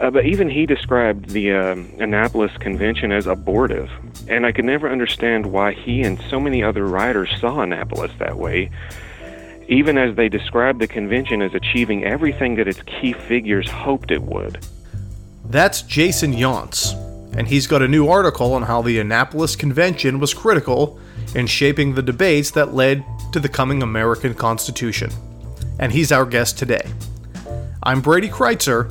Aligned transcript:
Uh, 0.00 0.10
but 0.10 0.24
even 0.24 0.48
he 0.48 0.64
described 0.64 1.28
the 1.28 1.52
uh, 1.52 1.74
Annapolis 1.98 2.56
Convention 2.56 3.12
as 3.12 3.26
abortive, 3.26 3.90
and 4.28 4.46
I 4.46 4.52
could 4.52 4.64
never 4.64 4.90
understand 4.90 5.44
why 5.44 5.72
he 5.72 6.00
and 6.02 6.18
so 6.30 6.40
many 6.40 6.62
other 6.62 6.86
writers 6.86 7.28
saw 7.38 7.60
Annapolis 7.60 8.10
that 8.18 8.38
way, 8.38 8.70
even 9.68 9.98
as 9.98 10.16
they 10.16 10.30
described 10.30 10.80
the 10.80 10.88
convention 10.88 11.42
as 11.42 11.52
achieving 11.54 12.04
everything 12.04 12.54
that 12.54 12.66
its 12.66 12.80
key 12.84 13.12
figures 13.12 13.68
hoped 13.68 14.10
it 14.10 14.22
would. 14.22 14.64
That's 15.44 15.82
Jason 15.82 16.32
Yonce, 16.32 16.94
and 17.36 17.46
he's 17.46 17.66
got 17.66 17.82
a 17.82 17.88
new 17.88 18.08
article 18.08 18.54
on 18.54 18.62
how 18.62 18.80
the 18.80 18.98
Annapolis 19.00 19.54
Convention 19.54 20.18
was 20.18 20.32
critical 20.32 20.98
in 21.34 21.46
shaping 21.46 21.94
the 21.94 22.02
debates 22.02 22.52
that 22.52 22.72
led 22.72 23.04
to 23.32 23.38
the 23.38 23.50
coming 23.50 23.82
American 23.82 24.32
Constitution. 24.32 25.10
And 25.78 25.92
he's 25.92 26.10
our 26.10 26.24
guest 26.24 26.58
today. 26.58 26.90
I'm 27.82 28.00
Brady 28.00 28.28
Crytzer 28.28 28.90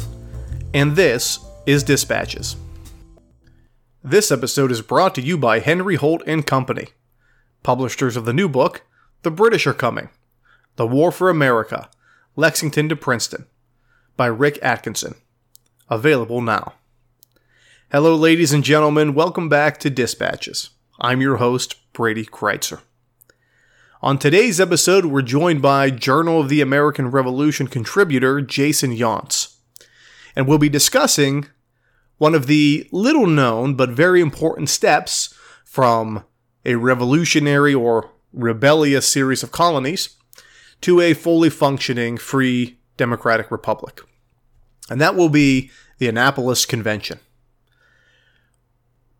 and 0.73 0.95
this 0.95 1.39
is 1.65 1.83
Dispatches. 1.83 2.55
This 4.03 4.31
episode 4.31 4.71
is 4.71 4.81
brought 4.81 5.15
to 5.15 5.21
you 5.21 5.37
by 5.37 5.59
Henry 5.59 5.95
Holt 5.95 6.21
and 6.27 6.45
Company, 6.45 6.89
publishers 7.63 8.15
of 8.15 8.25
the 8.25 8.33
new 8.33 8.47
book, 8.47 8.83
The 9.23 9.31
British 9.31 9.65
Are 9.65 9.73
Coming 9.73 10.09
The 10.75 10.85
War 10.85 11.11
for 11.11 11.29
America, 11.29 11.89
Lexington 12.35 12.87
to 12.89 12.95
Princeton, 12.95 13.47
by 14.15 14.27
Rick 14.27 14.59
Atkinson. 14.61 15.15
Available 15.89 16.39
now. 16.39 16.73
Hello, 17.91 18.15
ladies 18.15 18.53
and 18.53 18.63
gentlemen. 18.63 19.15
Welcome 19.15 19.49
back 19.49 19.79
to 19.79 19.89
Dispatches. 19.89 20.69
I'm 21.01 21.19
your 21.19 21.37
host, 21.37 21.77
Brady 21.93 22.25
Crytzer. 22.25 22.81
On 24.03 24.19
today's 24.19 24.61
episode, 24.61 25.05
we're 25.07 25.23
joined 25.23 25.63
by 25.63 25.89
Journal 25.89 26.39
of 26.39 26.47
the 26.47 26.61
American 26.61 27.09
Revolution 27.09 27.67
contributor 27.67 28.39
Jason 28.39 28.95
Yonce 28.95 29.55
and 30.35 30.47
we'll 30.47 30.57
be 30.57 30.69
discussing 30.69 31.47
one 32.17 32.35
of 32.35 32.47
the 32.47 32.87
little 32.91 33.27
known 33.27 33.75
but 33.75 33.89
very 33.89 34.21
important 34.21 34.69
steps 34.69 35.33
from 35.63 36.23
a 36.65 36.75
revolutionary 36.75 37.73
or 37.73 38.11
rebellious 38.33 39.07
series 39.07 39.43
of 39.43 39.51
colonies 39.51 40.15
to 40.81 41.01
a 41.01 41.13
fully 41.13 41.49
functioning 41.49 42.17
free 42.17 42.79
democratic 42.97 43.49
republic. 43.51 44.01
And 44.89 44.99
that 44.99 45.15
will 45.15 45.29
be 45.29 45.71
the 45.97 46.07
Annapolis 46.07 46.65
Convention. 46.65 47.19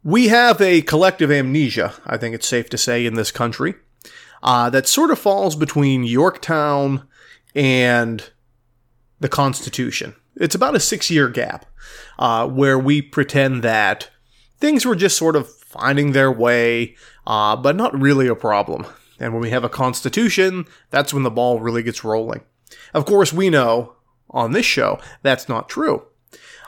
We 0.04 0.30
have 0.30 0.62
a 0.62 0.82
collective 0.82 1.32
amnesia, 1.32 1.94
I 2.06 2.18
think 2.18 2.34
it's 2.34 2.48
safe 2.48 2.70
to 2.70 2.78
say, 2.78 3.06
in 3.06 3.16
this 3.16 3.32
country 3.32 3.76
uh, 4.42 4.70
that 4.70 4.88
sort 4.88 5.12
of 5.12 5.20
falls 5.20 5.56
between 5.56 6.04
Yorktown 6.04 7.08
and 7.56 8.30
the 9.20 9.30
Constitution. 9.30 10.16
It's 10.40 10.56
about 10.56 10.76
a 10.76 10.80
six 10.80 11.12
year 11.12 11.30
gap 11.30 11.66
uh, 12.18 12.48
where 12.48 12.80
we 12.80 13.02
pretend 13.02 13.64
that 13.64 14.10
things 14.58 14.86
were 14.86 14.96
just 14.96 15.18
sort 15.18 15.36
of 15.36 15.50
finding 15.50 16.12
their 16.14 16.32
way, 16.32 16.96
uh, 17.28 17.56
but 17.56 17.76
not 17.76 18.00
really 18.00 18.28
a 18.28 18.36
problem. 18.36 18.86
And 19.20 19.34
when 19.34 19.42
we 19.42 19.50
have 19.52 19.64
a 19.64 19.70
constitution, 19.70 20.66
that's 20.90 21.14
when 21.14 21.24
the 21.24 21.30
ball 21.30 21.60
really 21.60 21.84
gets 21.84 22.04
rolling. 22.04 22.42
Of 22.94 23.06
course, 23.06 23.34
we 23.34 23.50
know 23.50 23.96
on 24.30 24.54
this 24.54 24.66
show 24.66 25.00
that's 25.22 25.50
not 25.50 25.70
true. 25.70 26.06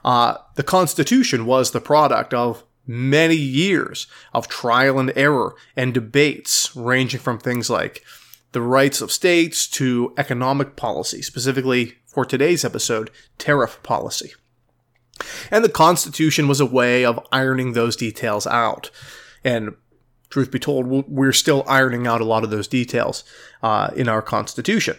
Uh, 0.03 0.37
the 0.55 0.63
Constitution 0.63 1.45
was 1.45 1.71
the 1.71 1.81
product 1.81 2.33
of 2.33 2.63
many 2.87 3.35
years 3.35 4.07
of 4.33 4.47
trial 4.47 4.99
and 4.99 5.13
error 5.15 5.55
and 5.75 5.93
debates, 5.93 6.75
ranging 6.75 7.19
from 7.19 7.37
things 7.37 7.69
like 7.69 8.03
the 8.51 8.61
rights 8.61 9.01
of 9.01 9.11
states 9.11 9.67
to 9.67 10.13
economic 10.17 10.75
policy, 10.75 11.21
specifically 11.21 11.97
for 12.05 12.25
today's 12.25 12.65
episode, 12.65 13.09
tariff 13.37 13.81
policy. 13.83 14.33
And 15.49 15.63
the 15.63 15.69
Constitution 15.69 16.47
was 16.47 16.59
a 16.59 16.65
way 16.65 17.05
of 17.05 17.25
ironing 17.31 17.73
those 17.73 17.95
details 17.95 18.45
out. 18.47 18.89
And 19.43 19.75
truth 20.29 20.51
be 20.51 20.59
told, 20.59 20.87
we're 20.87 21.31
still 21.31 21.63
ironing 21.67 22.07
out 22.07 22.21
a 22.21 22.25
lot 22.25 22.43
of 22.43 22.49
those 22.49 22.67
details 22.67 23.23
uh, 23.61 23.91
in 23.95 24.09
our 24.09 24.21
Constitution. 24.21 24.97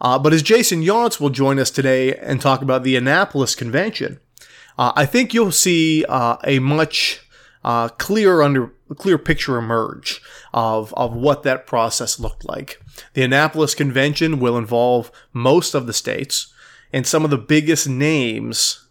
Uh, 0.00 0.18
but 0.18 0.32
as 0.32 0.42
Jason 0.42 0.82
Yonce 0.82 1.20
will 1.20 1.30
join 1.30 1.58
us 1.58 1.70
today 1.70 2.14
and 2.16 2.40
talk 2.40 2.60
about 2.62 2.82
the 2.82 2.96
Annapolis 2.96 3.54
Convention, 3.54 4.20
uh, 4.78 4.92
I 4.94 5.06
think 5.06 5.32
you'll 5.32 5.52
see 5.52 6.04
uh, 6.06 6.36
a 6.44 6.58
much 6.58 7.25
uh, 7.66 7.88
clear 7.88 8.40
under 8.42 8.72
clear 8.94 9.18
picture 9.18 9.58
emerge 9.58 10.22
of, 10.54 10.94
of 10.94 11.12
what 11.12 11.42
that 11.42 11.66
process 11.66 12.20
looked 12.20 12.44
like. 12.44 12.80
The 13.14 13.24
Annapolis 13.24 13.74
Convention 13.74 14.38
will 14.38 14.56
involve 14.56 15.10
most 15.32 15.74
of 15.74 15.88
the 15.88 15.92
states 15.92 16.54
and 16.92 17.04
some 17.04 17.24
of 17.24 17.30
the 17.30 17.36
biggest 17.36 17.88
names 17.88 18.88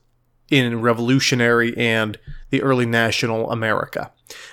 in 0.52 0.82
revolutionary 0.82 1.76
and 1.78 2.20
the 2.50 2.62
early 2.62 2.86
national 2.86 3.50
America. 3.50 4.12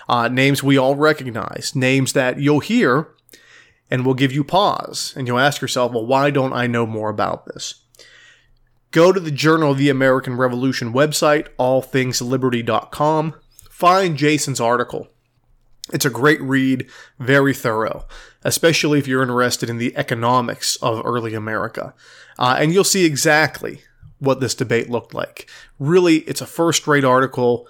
Uh, 0.08 0.28
names 0.28 0.62
we 0.62 0.78
all 0.78 0.94
recognize, 0.94 1.74
names 1.74 2.12
that 2.12 2.38
you'll 2.38 2.60
hear 2.60 3.08
and 3.90 4.06
will 4.06 4.14
give 4.14 4.32
you 4.32 4.44
pause, 4.44 5.12
and 5.16 5.26
you'll 5.26 5.38
ask 5.38 5.60
yourself, 5.60 5.92
well, 5.92 6.06
why 6.06 6.30
don't 6.30 6.52
I 6.52 6.68
know 6.68 6.86
more 6.86 7.10
about 7.10 7.46
this? 7.46 7.82
Go 8.92 9.12
to 9.12 9.20
the 9.20 9.32
Journal 9.32 9.72
of 9.72 9.78
the 9.78 9.90
American 9.90 10.36
Revolution 10.36 10.92
website, 10.92 11.48
allthingsliberty.com, 11.58 13.34
find 13.82 14.16
Jason's 14.16 14.60
article 14.60 15.08
it's 15.92 16.04
a 16.04 16.10
great 16.10 16.40
read, 16.40 16.86
very 17.18 17.52
thorough, 17.52 18.06
especially 18.44 18.98
if 18.98 19.08
you're 19.08 19.22
interested 19.22 19.68
in 19.68 19.78
the 19.78 19.96
economics 19.96 20.76
of 20.76 21.04
early 21.04 21.34
America. 21.34 21.94
Uh, 22.38 22.56
and 22.58 22.72
you'll 22.72 22.84
see 22.84 23.04
exactly 23.04 23.82
what 24.20 24.40
this 24.40 24.54
debate 24.54 24.88
looked 24.88 25.12
like. 25.12 25.50
Really, 25.80 26.18
it's 26.18 26.40
a 26.40 26.46
first 26.46 26.86
rate 26.86 27.04
article, 27.04 27.66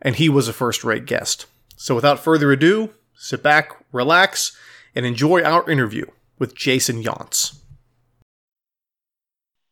and 0.00 0.14
he 0.14 0.28
was 0.28 0.46
a 0.46 0.52
first 0.52 0.84
rate 0.84 1.06
guest. 1.06 1.46
So 1.76 1.94
without 1.94 2.20
further 2.20 2.52
ado, 2.52 2.90
sit 3.16 3.42
back, 3.42 3.72
relax, 3.92 4.56
and 4.94 5.04
enjoy 5.04 5.42
our 5.42 5.68
interview 5.68 6.06
with 6.38 6.54
Jason 6.54 7.02
Yonce. 7.02 7.58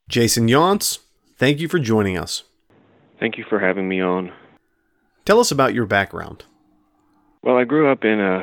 Jason 0.09 0.49
Yonce, 0.49 0.99
thank 1.39 1.61
you 1.61 1.69
for 1.69 1.79
joining 1.79 2.19
us. 2.19 2.43
Thank 3.21 3.39
you 3.39 3.45
for 3.49 3.61
having 3.61 3.89
me 3.89 4.03
on. 4.03 4.33
Tell 5.25 5.41
us 5.41 5.51
about 5.51 5.73
your 5.73 5.87
background. 5.87 6.45
Well, 7.43 7.57
I 7.57 7.65
grew 7.65 7.91
up 7.91 8.05
in 8.05 8.21
uh, 8.21 8.43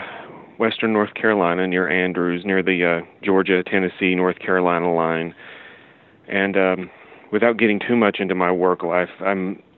western 0.58 0.94
North 0.94 1.14
Carolina 1.14 1.68
near 1.68 1.88
Andrews, 1.88 2.44
near 2.46 2.64
the 2.64 3.02
uh, 3.04 3.06
Georgia, 3.24 3.64
Tennessee, 3.64 4.16
North 4.16 4.40
Carolina 4.40 4.94
line. 4.94 5.36
And 6.28 6.58
um, 6.58 6.90
without 7.32 7.58
getting 7.58 7.80
too 7.80 7.96
much 7.96 8.18
into 8.20 8.36
my 8.36 8.52
work 8.52 8.84
life, 8.84 9.10
I 9.20 9.34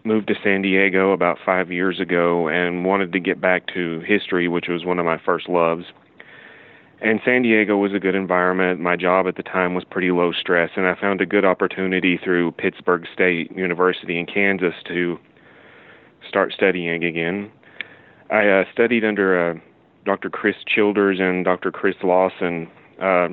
moved 0.05 0.27
to 0.27 0.35
San 0.43 0.61
Diego 0.61 1.11
about 1.11 1.37
five 1.45 1.71
years 1.71 1.99
ago 1.99 2.47
and 2.47 2.85
wanted 2.85 3.11
to 3.13 3.19
get 3.19 3.41
back 3.41 3.67
to 3.73 4.01
history, 4.01 4.47
which 4.47 4.67
was 4.69 4.85
one 4.85 4.99
of 4.99 5.05
my 5.05 5.17
first 5.25 5.49
loves. 5.49 5.85
And 7.01 7.19
San 7.25 7.41
Diego 7.41 7.77
was 7.77 7.93
a 7.93 7.99
good 7.99 8.15
environment. 8.15 8.79
My 8.79 8.95
job 8.95 9.27
at 9.27 9.35
the 9.35 9.43
time 9.43 9.75
was 9.75 9.83
pretty 9.83 10.11
low 10.11 10.31
stress, 10.31 10.69
and 10.77 10.85
I 10.85 10.95
found 10.99 11.19
a 11.19 11.25
good 11.25 11.43
opportunity 11.43 12.17
through 12.17 12.53
Pittsburg 12.53 13.05
State 13.13 13.51
University 13.51 14.17
in 14.17 14.25
Kansas 14.25 14.75
to 14.87 15.17
start 16.27 16.53
studying 16.53 17.03
again. 17.03 17.51
I 18.29 18.47
uh, 18.47 18.63
studied 18.71 19.05
under 19.05 19.51
uh, 19.51 19.59
Dr. 20.05 20.29
Chris 20.29 20.55
Childers 20.65 21.19
and 21.19 21.45
Dr. 21.45 21.71
Chris 21.71 21.95
Lawson. 22.03 22.67
Uh, 23.01 23.29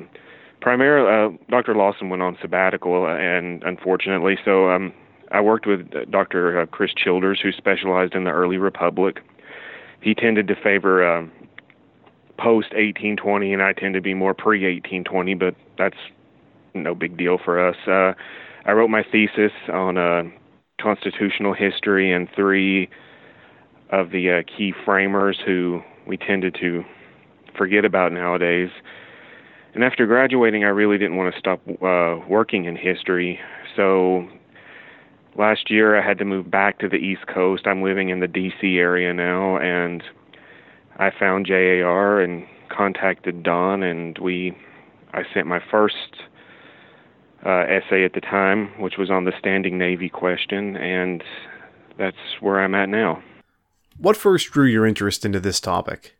primarily, 0.61 1.37
Dr. 1.49 1.75
Lawson 1.75 2.09
went 2.09 2.21
on 2.21 2.37
sabbatical, 2.41 3.05
uh, 3.05 3.15
and 3.15 3.63
unfortunately, 3.63 4.37
so 4.43 4.69
um, 4.69 4.93
I 5.31 5.41
worked 5.41 5.65
with 5.65 5.89
uh, 5.95 6.05
Dr. 6.09 6.61
Uh, 6.61 6.65
Chris 6.65 6.91
Childers, 6.93 7.39
who 7.41 7.51
specialized 7.51 8.13
in 8.13 8.25
the 8.25 8.31
early 8.31 8.57
republic. 8.57 9.21
He 10.01 10.13
tended 10.13 10.47
to 10.47 10.55
favor 10.55 11.03
uh, 11.03 11.23
post 12.37 12.71
1820, 12.73 13.53
and 13.53 13.61
I 13.61 13.73
tend 13.73 13.93
to 13.93 14.01
be 14.01 14.13
more 14.13 14.33
pre 14.33 14.59
1820, 14.59 15.35
but 15.35 15.55
that's 15.77 15.97
no 16.73 16.95
big 16.95 17.17
deal 17.17 17.37
for 17.43 17.65
us. 17.65 17.75
I 18.63 18.71
wrote 18.73 18.89
my 18.89 19.03
thesis 19.03 19.51
on 19.71 20.31
constitutional 20.81 21.53
history 21.53 22.11
and 22.11 22.27
three 22.35 22.89
of 23.91 24.11
the 24.11 24.31
uh, 24.31 24.57
key 24.57 24.73
framers 24.85 25.37
who 25.45 25.81
we 26.07 26.17
tended 26.17 26.55
to 26.61 26.83
forget 27.57 27.85
about 27.85 28.11
nowadays. 28.11 28.69
And 29.73 29.83
after 29.83 30.05
graduating, 30.05 30.63
I 30.63 30.69
really 30.69 30.97
didn't 30.97 31.17
want 31.17 31.33
to 31.33 31.39
stop 31.39 31.61
uh, 31.67 32.25
working 32.27 32.65
in 32.65 32.75
history. 32.75 33.39
So 33.75 34.27
last 35.37 35.69
year 35.69 35.97
I 35.99 36.05
had 36.05 36.17
to 36.17 36.25
move 36.25 36.49
back 36.51 36.79
to 36.79 36.89
the 36.89 36.97
East 36.97 37.27
Coast. 37.27 37.67
I'm 37.67 37.81
living 37.81 38.09
in 38.09 38.19
the 38.19 38.27
DC 38.27 38.77
area 38.77 39.13
now, 39.13 39.57
and 39.57 40.03
I 40.97 41.11
found 41.17 41.45
JAR 41.45 42.21
and 42.21 42.45
contacted 42.69 43.43
Don, 43.43 43.83
and 43.83 44.17
we 44.17 44.57
I 45.13 45.23
sent 45.33 45.47
my 45.47 45.61
first 45.71 46.23
uh, 47.45 47.65
essay 47.67 48.03
at 48.05 48.13
the 48.13 48.21
time, 48.21 48.79
which 48.79 48.97
was 48.97 49.09
on 49.09 49.25
the 49.25 49.33
standing 49.39 49.77
Navy 49.77 50.09
question, 50.09 50.77
and 50.77 51.23
that's 51.97 52.17
where 52.39 52.59
I'm 52.59 52.75
at 52.75 52.89
now. 52.89 53.21
What 53.97 54.17
first 54.17 54.51
drew 54.51 54.65
your 54.65 54.85
interest 54.85 55.25
into 55.25 55.39
this 55.39 55.59
topic? 55.59 56.15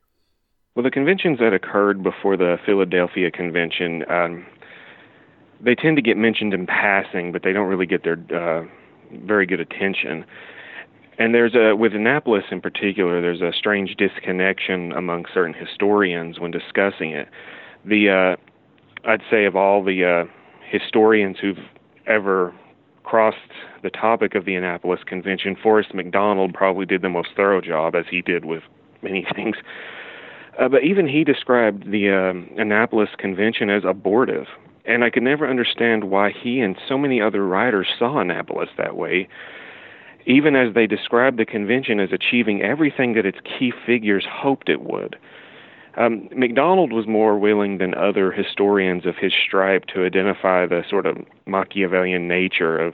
Well, 0.75 0.83
the 0.83 0.91
conventions 0.91 1.39
that 1.39 1.53
occurred 1.53 2.01
before 2.01 2.37
the 2.37 2.57
Philadelphia 2.65 3.29
Convention, 3.29 4.09
um, 4.09 4.45
they 5.59 5.75
tend 5.75 5.97
to 5.97 6.01
get 6.01 6.17
mentioned 6.17 6.53
in 6.53 6.65
passing, 6.65 7.31
but 7.31 7.43
they 7.43 7.51
don't 7.51 7.67
really 7.67 7.85
get 7.85 8.03
their 8.03 8.17
uh, 8.33 8.65
very 9.11 9.45
good 9.45 9.59
attention. 9.59 10.25
And 11.17 11.35
there's 11.35 11.55
a 11.55 11.75
with 11.75 11.93
Annapolis 11.93 12.45
in 12.51 12.61
particular, 12.61 13.21
there's 13.21 13.41
a 13.41 13.51
strange 13.55 13.95
disconnection 13.95 14.91
among 14.93 15.25
certain 15.33 15.53
historians 15.53 16.39
when 16.39 16.51
discussing 16.51 17.11
it. 17.11 17.27
The 17.83 18.09
uh, 18.09 19.09
I'd 19.09 19.21
say 19.29 19.45
of 19.45 19.55
all 19.55 19.83
the 19.83 20.05
uh, 20.05 20.31
historians 20.71 21.37
who've 21.39 21.59
ever 22.07 22.53
crossed 23.03 23.37
the 23.83 23.89
topic 23.89 24.35
of 24.35 24.45
the 24.45 24.55
Annapolis 24.55 25.01
Convention, 25.05 25.55
Forrest 25.61 25.93
McDonald 25.93 26.53
probably 26.53 26.85
did 26.85 27.01
the 27.01 27.09
most 27.09 27.29
thorough 27.35 27.61
job, 27.61 27.95
as 27.95 28.05
he 28.09 28.21
did 28.21 28.45
with 28.45 28.63
many 29.01 29.25
things. 29.35 29.57
Uh, 30.59 30.69
but 30.69 30.83
even 30.83 31.07
he 31.07 31.23
described 31.23 31.91
the 31.91 32.09
um, 32.09 32.49
Annapolis 32.57 33.09
Convention 33.17 33.69
as 33.69 33.83
abortive. 33.85 34.47
And 34.85 35.03
I 35.03 35.09
could 35.09 35.23
never 35.23 35.47
understand 35.47 36.05
why 36.05 36.31
he 36.31 36.59
and 36.59 36.75
so 36.87 36.97
many 36.97 37.21
other 37.21 37.45
writers 37.45 37.87
saw 37.97 38.19
Annapolis 38.19 38.69
that 38.77 38.95
way, 38.95 39.27
even 40.25 40.55
as 40.55 40.73
they 40.73 40.87
described 40.87 41.37
the 41.37 41.45
convention 41.45 41.99
as 41.99 42.11
achieving 42.11 42.61
everything 42.61 43.13
that 43.13 43.25
its 43.25 43.37
key 43.43 43.71
figures 43.85 44.25
hoped 44.29 44.69
it 44.69 44.81
would. 44.81 45.17
Um, 45.97 46.29
McDonald 46.35 46.93
was 46.93 47.05
more 47.05 47.37
willing 47.37 47.77
than 47.77 47.93
other 47.95 48.31
historians 48.31 49.05
of 49.05 49.15
his 49.17 49.33
stripe 49.33 49.85
to 49.87 50.05
identify 50.05 50.65
the 50.65 50.83
sort 50.89 51.05
of 51.05 51.17
Machiavellian 51.45 52.27
nature 52.27 52.77
of 52.79 52.93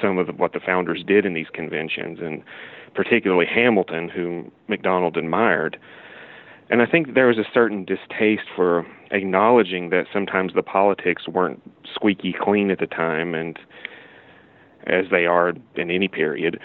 some 0.00 0.18
of 0.18 0.26
the, 0.26 0.32
what 0.32 0.52
the 0.52 0.60
founders 0.60 1.04
did 1.06 1.24
in 1.24 1.34
these 1.34 1.46
conventions, 1.52 2.18
and 2.20 2.42
particularly 2.94 3.46
Hamilton, 3.46 4.08
whom 4.08 4.50
McDonald 4.66 5.16
admired. 5.16 5.78
And 6.70 6.82
I 6.82 6.86
think 6.86 7.14
there 7.14 7.28
was 7.28 7.38
a 7.38 7.44
certain 7.52 7.84
distaste 7.84 8.48
for 8.56 8.84
acknowledging 9.10 9.90
that 9.90 10.06
sometimes 10.12 10.54
the 10.54 10.62
politics 10.62 11.28
weren't 11.28 11.62
squeaky 11.94 12.34
clean 12.38 12.70
at 12.70 12.80
the 12.80 12.86
time, 12.86 13.34
and 13.34 13.58
as 14.86 15.06
they 15.10 15.26
are 15.26 15.52
in 15.76 15.90
any 15.90 16.08
period 16.08 16.58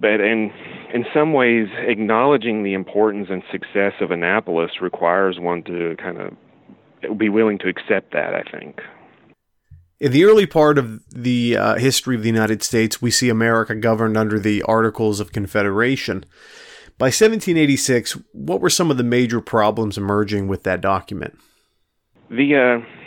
but 0.00 0.20
in 0.20 0.50
in 0.92 1.04
some 1.12 1.32
ways, 1.32 1.68
acknowledging 1.86 2.62
the 2.62 2.74
importance 2.74 3.28
and 3.30 3.42
success 3.50 3.92
of 4.00 4.10
Annapolis 4.10 4.70
requires 4.80 5.38
one 5.38 5.62
to 5.64 5.96
kind 5.96 6.18
of 6.20 7.18
be 7.18 7.28
willing 7.28 7.58
to 7.58 7.68
accept 7.68 8.12
that. 8.12 8.34
I 8.34 8.42
think. 8.50 8.80
In 10.00 10.12
the 10.12 10.24
early 10.24 10.46
part 10.46 10.76
of 10.76 11.00
the 11.08 11.56
uh, 11.56 11.74
history 11.76 12.16
of 12.16 12.22
the 12.22 12.28
United 12.28 12.62
States, 12.62 13.00
we 13.00 13.10
see 13.10 13.28
America 13.28 13.74
governed 13.74 14.16
under 14.16 14.38
the 14.38 14.62
Articles 14.64 15.20
of 15.20 15.32
Confederation. 15.32 16.24
By 16.98 17.06
1786, 17.06 18.18
what 18.32 18.60
were 18.60 18.70
some 18.70 18.90
of 18.90 18.98
the 18.98 19.02
major 19.04 19.40
problems 19.40 19.96
emerging 19.96 20.46
with 20.46 20.62
that 20.64 20.80
document? 20.80 21.38
The 22.28 22.54
uh, 22.54 23.03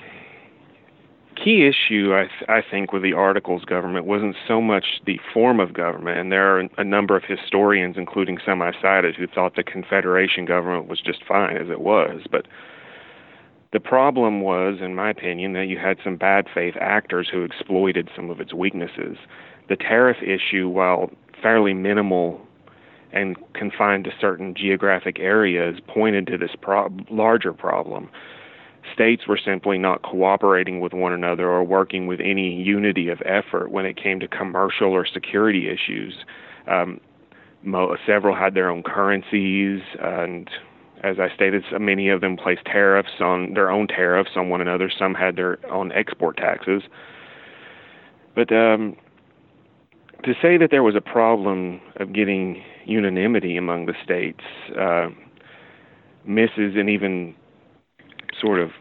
key 1.44 1.68
issue, 1.68 2.14
I, 2.14 2.24
th- 2.24 2.50
I 2.50 2.62
think, 2.70 2.92
with 2.92 3.04
the 3.04 3.14
Articles 3.14 3.64
government 3.64 4.06
wasn't 4.06 4.36
so 4.48 4.62
much 4.62 5.02
the 5.06 5.20
form 5.34 5.60
of 5.60 5.74
government, 5.74 6.20
and 6.20 6.32
there 6.32 6.56
are 6.56 6.68
a 6.78 6.84
number 6.84 7.16
of 7.16 7.24
historians, 7.24 7.96
including 7.98 8.38
some 8.46 8.62
I 8.62 8.72
cited, 8.82 9.16
who 9.16 9.28
thought 9.28 9.56
the 9.56 9.64
Confederation 9.64 10.46
government 10.46 10.88
was 10.88 11.00
just 11.00 11.24
fine 11.26 11.58
as 11.58 11.70
it 11.70 11.82
was. 11.82 12.22
But 12.32 12.48
the 13.74 13.80
problem 13.80 14.42
was, 14.42 14.80
in 14.82 14.96
my 14.96 15.10
opinion, 15.10 15.54
that 15.54 15.68
you 15.68 15.78
had 15.78 15.98
some 16.04 16.16
bad 16.16 16.48
faith 16.54 16.76
actors 16.80 17.28
who 17.32 17.44
exploited 17.44 18.10
some 18.16 18.30
of 18.30 18.40
its 18.40 18.54
weaknesses. 18.54 19.18
The 19.70 19.76
tariff 19.76 20.18
issue, 20.22 20.70
while 20.70 21.12
fairly 21.42 21.74
minimal 21.74 22.42
and 23.12 23.36
confined 23.54 24.06
to 24.06 24.12
certain 24.20 24.54
geographic 24.56 25.20
areas, 25.20 25.80
pointed 25.88 26.28
to 26.28 26.38
this 26.38 26.52
pro- 26.62 26.90
larger 27.10 27.54
problem 27.54 28.10
states 28.94 29.28
were 29.28 29.40
simply 29.44 29.78
not 29.78 30.02
cooperating 30.02 30.80
with 30.80 30.94
one 30.94 31.14
another 31.14 31.50
or 31.50 31.64
working 31.64 32.08
with 32.08 32.20
any 32.20 32.54
unity 32.54 33.10
of 33.10 33.22
effort 33.26 33.72
when 33.72 33.86
it 33.86 33.96
came 34.02 34.20
to 34.20 34.28
commercial 34.28 34.92
or 34.92 35.06
security 35.06 35.70
issues. 35.70 36.26
Um, 36.68 37.00
several 38.06 38.36
had 38.36 38.54
their 38.54 38.70
own 38.70 38.84
currencies, 38.84 39.82
and 40.00 40.50
as 41.04 41.18
I 41.20 41.34
stated, 41.34 41.64
so 41.70 41.80
many 41.80 42.10
of 42.10 42.22
them 42.22 42.38
placed 42.38 42.66
tariffs 42.66 43.20
on 43.20 43.54
their 43.54 43.70
own 43.70 43.88
tariffs 43.88 44.32
on 44.36 44.50
one 44.50 44.62
another. 44.62 44.92
Some 44.98 45.14
had 45.14 45.36
their 45.36 45.58
own 45.72 45.92
export 45.92 46.38
taxes. 46.38 46.84
But 48.36 48.52
um, 48.52 48.96
to 50.24 50.34
say 50.42 50.58
that 50.58 50.70
there 50.72 50.84
was 50.84 50.96
a 50.96 51.02
problem 51.02 51.82
of 51.98 52.14
getting 52.14 52.64
unanimity 52.86 53.58
among 53.58 53.86
the 53.86 53.94
states 54.04 54.44
uh, 54.80 55.10
misses 56.26 56.76
and 56.76 56.90
even 56.90 57.36
sort 58.42 58.60
of 58.60 58.72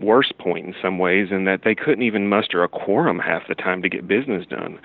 worse 0.00 0.32
point 0.38 0.66
in 0.66 0.74
some 0.80 0.98
ways 0.98 1.28
in 1.30 1.44
that 1.44 1.62
they 1.64 1.74
couldn't 1.74 2.02
even 2.02 2.28
muster 2.28 2.62
a 2.62 2.68
quorum 2.68 3.18
half 3.18 3.42
the 3.48 3.54
time 3.54 3.82
to 3.82 3.88
get 3.88 4.06
business 4.06 4.46
done. 4.46 4.78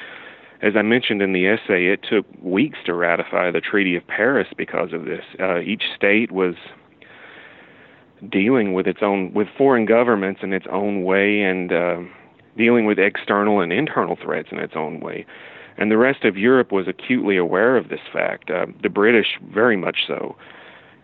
As 0.62 0.74
I 0.76 0.84
mentioned 0.84 1.22
in 1.22 1.34
the 1.34 1.48
essay, 1.48 1.88
it 1.88 2.06
took 2.08 2.26
weeks 2.42 2.78
to 2.86 2.94
ratify 2.94 3.52
the 3.52 3.62
Treaty 3.62 3.96
of 3.96 4.06
Paris 4.08 4.48
because 4.56 4.94
of 4.94 5.06
this. 5.06 5.24
Uh, 5.40 5.60
each 5.60 5.84
state 5.96 6.32
was 6.32 6.56
dealing 8.30 8.74
with 8.74 8.86
its 8.86 9.00
own 9.02 9.34
with 9.34 9.48
foreign 9.58 9.86
governments 9.86 10.42
in 10.44 10.54
its 10.54 10.68
own 10.72 11.04
way 11.04 11.42
and 11.42 11.74
uh, 11.74 11.98
dealing 12.56 12.86
with 12.86 13.00
external 13.00 13.60
and 13.60 13.74
internal 13.74 14.16
threats 14.22 14.50
in 14.52 14.60
its 14.60 14.74
own 14.76 15.00
way. 15.00 15.26
And 15.78 15.90
the 15.90 15.98
rest 15.98 16.26
of 16.26 16.38
Europe 16.38 16.72
was 16.72 16.88
acutely 16.88 17.38
aware 17.38 17.76
of 17.76 17.90
this 17.90 18.02
fact. 18.14 18.52
Uh, 18.52 18.68
the 18.84 18.90
British 18.90 19.40
very 19.52 19.78
much 19.78 20.00
so. 20.06 20.36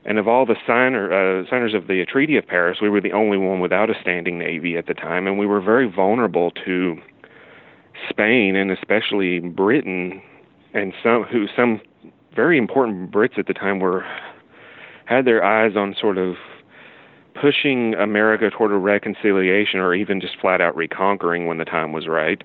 And 0.08 0.18
of 0.18 0.28
all 0.28 0.46
the 0.46 0.56
signer, 0.66 1.12
uh, 1.12 1.44
signers 1.50 1.74
of 1.74 1.88
the 1.88 2.06
Treaty 2.06 2.38
of 2.38 2.48
Paris, 2.48 2.78
we 2.82 2.90
were 2.90 3.02
the 3.02 3.12
only 3.12 3.38
one 3.38 3.60
without 3.60 3.90
a 3.90 3.94
standing 4.02 4.40
navy 4.40 4.78
at 4.78 4.88
the 4.88 4.94
time, 4.94 5.28
and 5.28 5.38
we 5.38 5.46
were 5.46 5.60
very 5.60 5.86
vulnerable 5.86 6.52
to 6.66 6.96
Spain 8.10 8.56
and 8.56 8.72
especially 8.72 9.40
Britain, 9.40 10.22
and 10.74 10.94
some 11.04 11.24
who 11.24 11.48
some 11.54 11.82
very 12.34 12.58
important 12.58 13.12
Brits 13.12 13.38
at 13.38 13.48
the 13.48 13.54
time 13.54 13.80
were 13.80 14.06
had 15.06 15.26
their 15.26 15.44
eyes 15.44 15.76
on 15.76 15.94
sort 16.00 16.18
of 16.18 16.36
pushing 17.40 17.94
America 17.96 18.50
toward 18.50 18.72
a 18.72 18.78
reconciliation 18.78 19.80
or 19.80 19.94
even 19.94 20.22
just 20.22 20.40
flat 20.40 20.62
out 20.62 20.76
reconquering 20.76 21.48
when 21.48 21.58
the 21.58 21.66
time 21.66 21.92
was 21.92 22.08
right. 22.08 22.44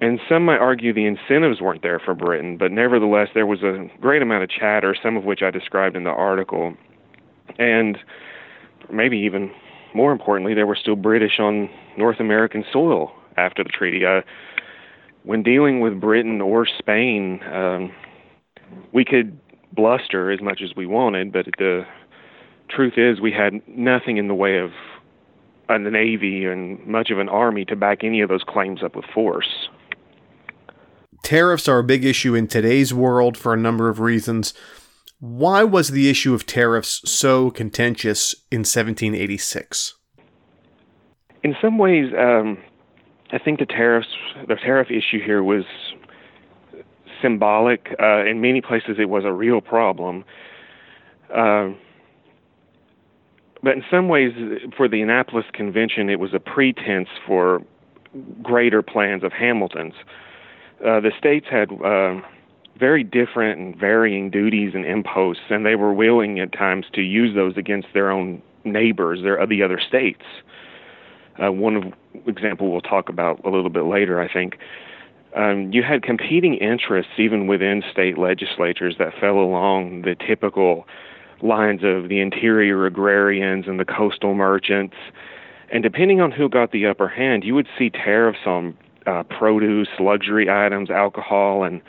And 0.00 0.18
some 0.28 0.46
might 0.46 0.58
argue 0.58 0.94
the 0.94 1.04
incentives 1.04 1.60
weren't 1.60 1.82
there 1.82 1.98
for 1.98 2.14
Britain, 2.14 2.56
but 2.56 2.72
nevertheless, 2.72 3.28
there 3.34 3.46
was 3.46 3.62
a 3.62 3.86
great 4.00 4.22
amount 4.22 4.44
of 4.44 4.50
chatter, 4.50 4.96
some 5.02 5.16
of 5.16 5.24
which 5.24 5.42
I 5.42 5.50
described 5.50 5.94
in 5.94 6.04
the 6.04 6.10
article. 6.10 6.74
And 7.58 7.98
maybe 8.90 9.18
even 9.18 9.50
more 9.94 10.12
importantly, 10.12 10.54
there 10.54 10.66
were 10.66 10.76
still 10.76 10.96
British 10.96 11.38
on 11.38 11.68
North 11.98 12.18
American 12.18 12.64
soil 12.72 13.12
after 13.36 13.62
the 13.62 13.68
treaty. 13.68 14.06
Uh, 14.06 14.22
when 15.24 15.42
dealing 15.42 15.80
with 15.80 16.00
Britain 16.00 16.40
or 16.40 16.66
Spain, 16.78 17.40
um, 17.52 17.92
we 18.92 19.04
could 19.04 19.38
bluster 19.72 20.30
as 20.30 20.40
much 20.40 20.62
as 20.62 20.74
we 20.74 20.86
wanted, 20.86 21.32
but 21.32 21.46
the 21.58 21.84
truth 22.70 22.94
is 22.96 23.20
we 23.20 23.32
had 23.32 23.60
nothing 23.68 24.16
in 24.16 24.28
the 24.28 24.34
way 24.34 24.58
of 24.58 24.70
a 25.68 25.78
navy 25.78 26.46
and 26.46 26.84
much 26.86 27.10
of 27.10 27.18
an 27.18 27.28
army 27.28 27.64
to 27.66 27.76
back 27.76 28.02
any 28.02 28.22
of 28.22 28.28
those 28.28 28.42
claims 28.48 28.82
up 28.82 28.96
with 28.96 29.04
force. 29.12 29.68
Tariffs 31.22 31.68
are 31.68 31.78
a 31.78 31.84
big 31.84 32.04
issue 32.04 32.34
in 32.34 32.46
today's 32.48 32.92
world 32.94 33.36
for 33.36 33.52
a 33.52 33.56
number 33.56 33.88
of 33.88 34.00
reasons. 34.00 34.54
Why 35.20 35.64
was 35.64 35.90
the 35.90 36.08
issue 36.08 36.32
of 36.32 36.46
tariffs 36.46 37.02
so 37.10 37.50
contentious 37.50 38.34
in 38.50 38.60
1786? 38.60 39.94
In 41.42 41.54
some 41.60 41.78
ways, 41.78 42.12
um, 42.18 42.58
I 43.32 43.38
think 43.38 43.58
the 43.58 43.66
tariffs, 43.66 44.08
the 44.48 44.56
tariff 44.56 44.88
issue 44.90 45.22
here 45.24 45.42
was 45.42 45.64
symbolic. 47.20 47.94
Uh, 48.00 48.24
in 48.24 48.40
many 48.40 48.60
places, 48.60 48.96
it 48.98 49.08
was 49.08 49.24
a 49.24 49.32
real 49.32 49.60
problem. 49.60 50.24
Uh, 51.34 51.70
but 53.62 53.74
in 53.74 53.84
some 53.90 54.08
ways, 54.08 54.32
for 54.76 54.88
the 54.88 55.02
Annapolis 55.02 55.44
Convention, 55.52 56.08
it 56.08 56.18
was 56.18 56.32
a 56.32 56.40
pretense 56.40 57.08
for 57.26 57.62
greater 58.42 58.82
plans 58.82 59.22
of 59.22 59.32
Hamilton's 59.32 59.94
uh, 60.86 61.00
the 61.00 61.12
states 61.18 61.46
had 61.50 61.70
uh, 61.84 62.20
very 62.78 63.04
different 63.04 63.60
and 63.60 63.76
varying 63.76 64.30
duties 64.30 64.72
and 64.74 64.84
imposts, 64.84 65.44
and 65.50 65.66
they 65.66 65.74
were 65.74 65.92
willing 65.92 66.40
at 66.40 66.52
times 66.52 66.86
to 66.94 67.02
use 67.02 67.34
those 67.34 67.56
against 67.56 67.88
their 67.92 68.10
own 68.10 68.42
neighbors, 68.64 69.22
their 69.22 69.44
the 69.46 69.62
other 69.62 69.80
states. 69.80 70.22
Uh, 71.42 71.50
one 71.50 71.92
example 72.26 72.70
we'll 72.70 72.80
talk 72.80 73.08
about 73.08 73.44
a 73.44 73.50
little 73.50 73.70
bit 73.70 73.84
later, 73.84 74.20
I 74.20 74.32
think. 74.32 74.58
um, 75.36 75.72
you 75.72 75.82
had 75.82 76.02
competing 76.02 76.54
interests 76.54 77.12
even 77.18 77.46
within 77.46 77.82
state 77.90 78.18
legislatures 78.18 78.96
that 78.98 79.12
fell 79.20 79.38
along 79.38 80.02
the 80.02 80.14
typical 80.14 80.86
lines 81.42 81.82
of 81.84 82.08
the 82.08 82.20
interior 82.20 82.84
agrarians 82.86 83.66
and 83.66 83.78
the 83.78 83.84
coastal 83.84 84.34
merchants. 84.34 84.96
And 85.72 85.82
depending 85.82 86.20
on 86.20 86.32
who 86.32 86.48
got 86.48 86.72
the 86.72 86.86
upper 86.86 87.08
hand, 87.08 87.44
you 87.44 87.54
would 87.54 87.68
see 87.78 87.90
tariffs 87.90 88.40
on 88.44 88.76
uh, 89.10 89.22
produce, 89.24 89.88
luxury 89.98 90.48
items, 90.48 90.90
alcohol, 90.90 91.64
and 91.64 91.80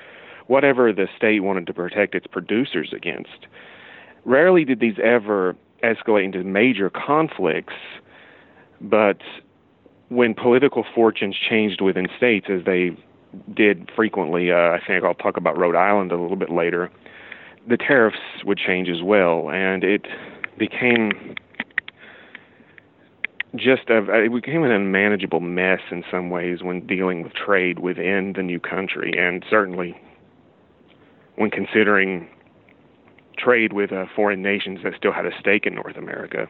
whatever 0.47 0.91
the 0.91 1.07
state 1.15 1.41
wanted 1.41 1.67
to 1.67 1.73
protect 1.73 2.15
its 2.15 2.27
producers 2.27 2.91
against. 2.95 3.47
Rarely 4.25 4.65
did 4.65 4.79
these 4.79 4.97
ever 5.03 5.55
escalate 5.83 6.25
into 6.25 6.43
major 6.43 6.89
conflicts, 6.89 7.73
but 8.79 9.21
when 10.09 10.33
political 10.33 10.83
fortunes 10.93 11.35
changed 11.37 11.81
within 11.81 12.07
states, 12.17 12.47
as 12.49 12.65
they 12.65 12.91
did 13.53 13.89
frequently, 13.95 14.51
uh, 14.51 14.55
I 14.55 14.79
think 14.85 15.03
I'll 15.03 15.13
talk 15.13 15.37
about 15.37 15.57
Rhode 15.57 15.75
Island 15.75 16.11
a 16.11 16.17
little 16.17 16.35
bit 16.35 16.49
later, 16.49 16.91
the 17.67 17.77
tariffs 17.77 18.17
would 18.43 18.57
change 18.57 18.89
as 18.89 19.01
well, 19.03 19.49
and 19.51 19.83
it 19.83 20.05
became 20.57 21.35
just 23.55 23.89
a, 23.89 24.23
it 24.23 24.33
became 24.33 24.63
an 24.63 24.71
unmanageable 24.71 25.41
mess 25.41 25.81
in 25.91 26.03
some 26.09 26.29
ways 26.29 26.63
when 26.63 26.85
dealing 26.87 27.23
with 27.23 27.33
trade 27.33 27.79
within 27.79 28.33
the 28.35 28.43
new 28.43 28.59
country, 28.59 29.13
and 29.17 29.43
certainly 29.49 29.99
when 31.35 31.51
considering 31.51 32.27
trade 33.37 33.73
with 33.73 33.91
uh, 33.91 34.05
foreign 34.15 34.41
nations 34.41 34.79
that 34.83 34.93
still 34.95 35.11
had 35.11 35.25
a 35.25 35.31
stake 35.39 35.65
in 35.65 35.75
North 35.75 35.97
America. 35.97 36.47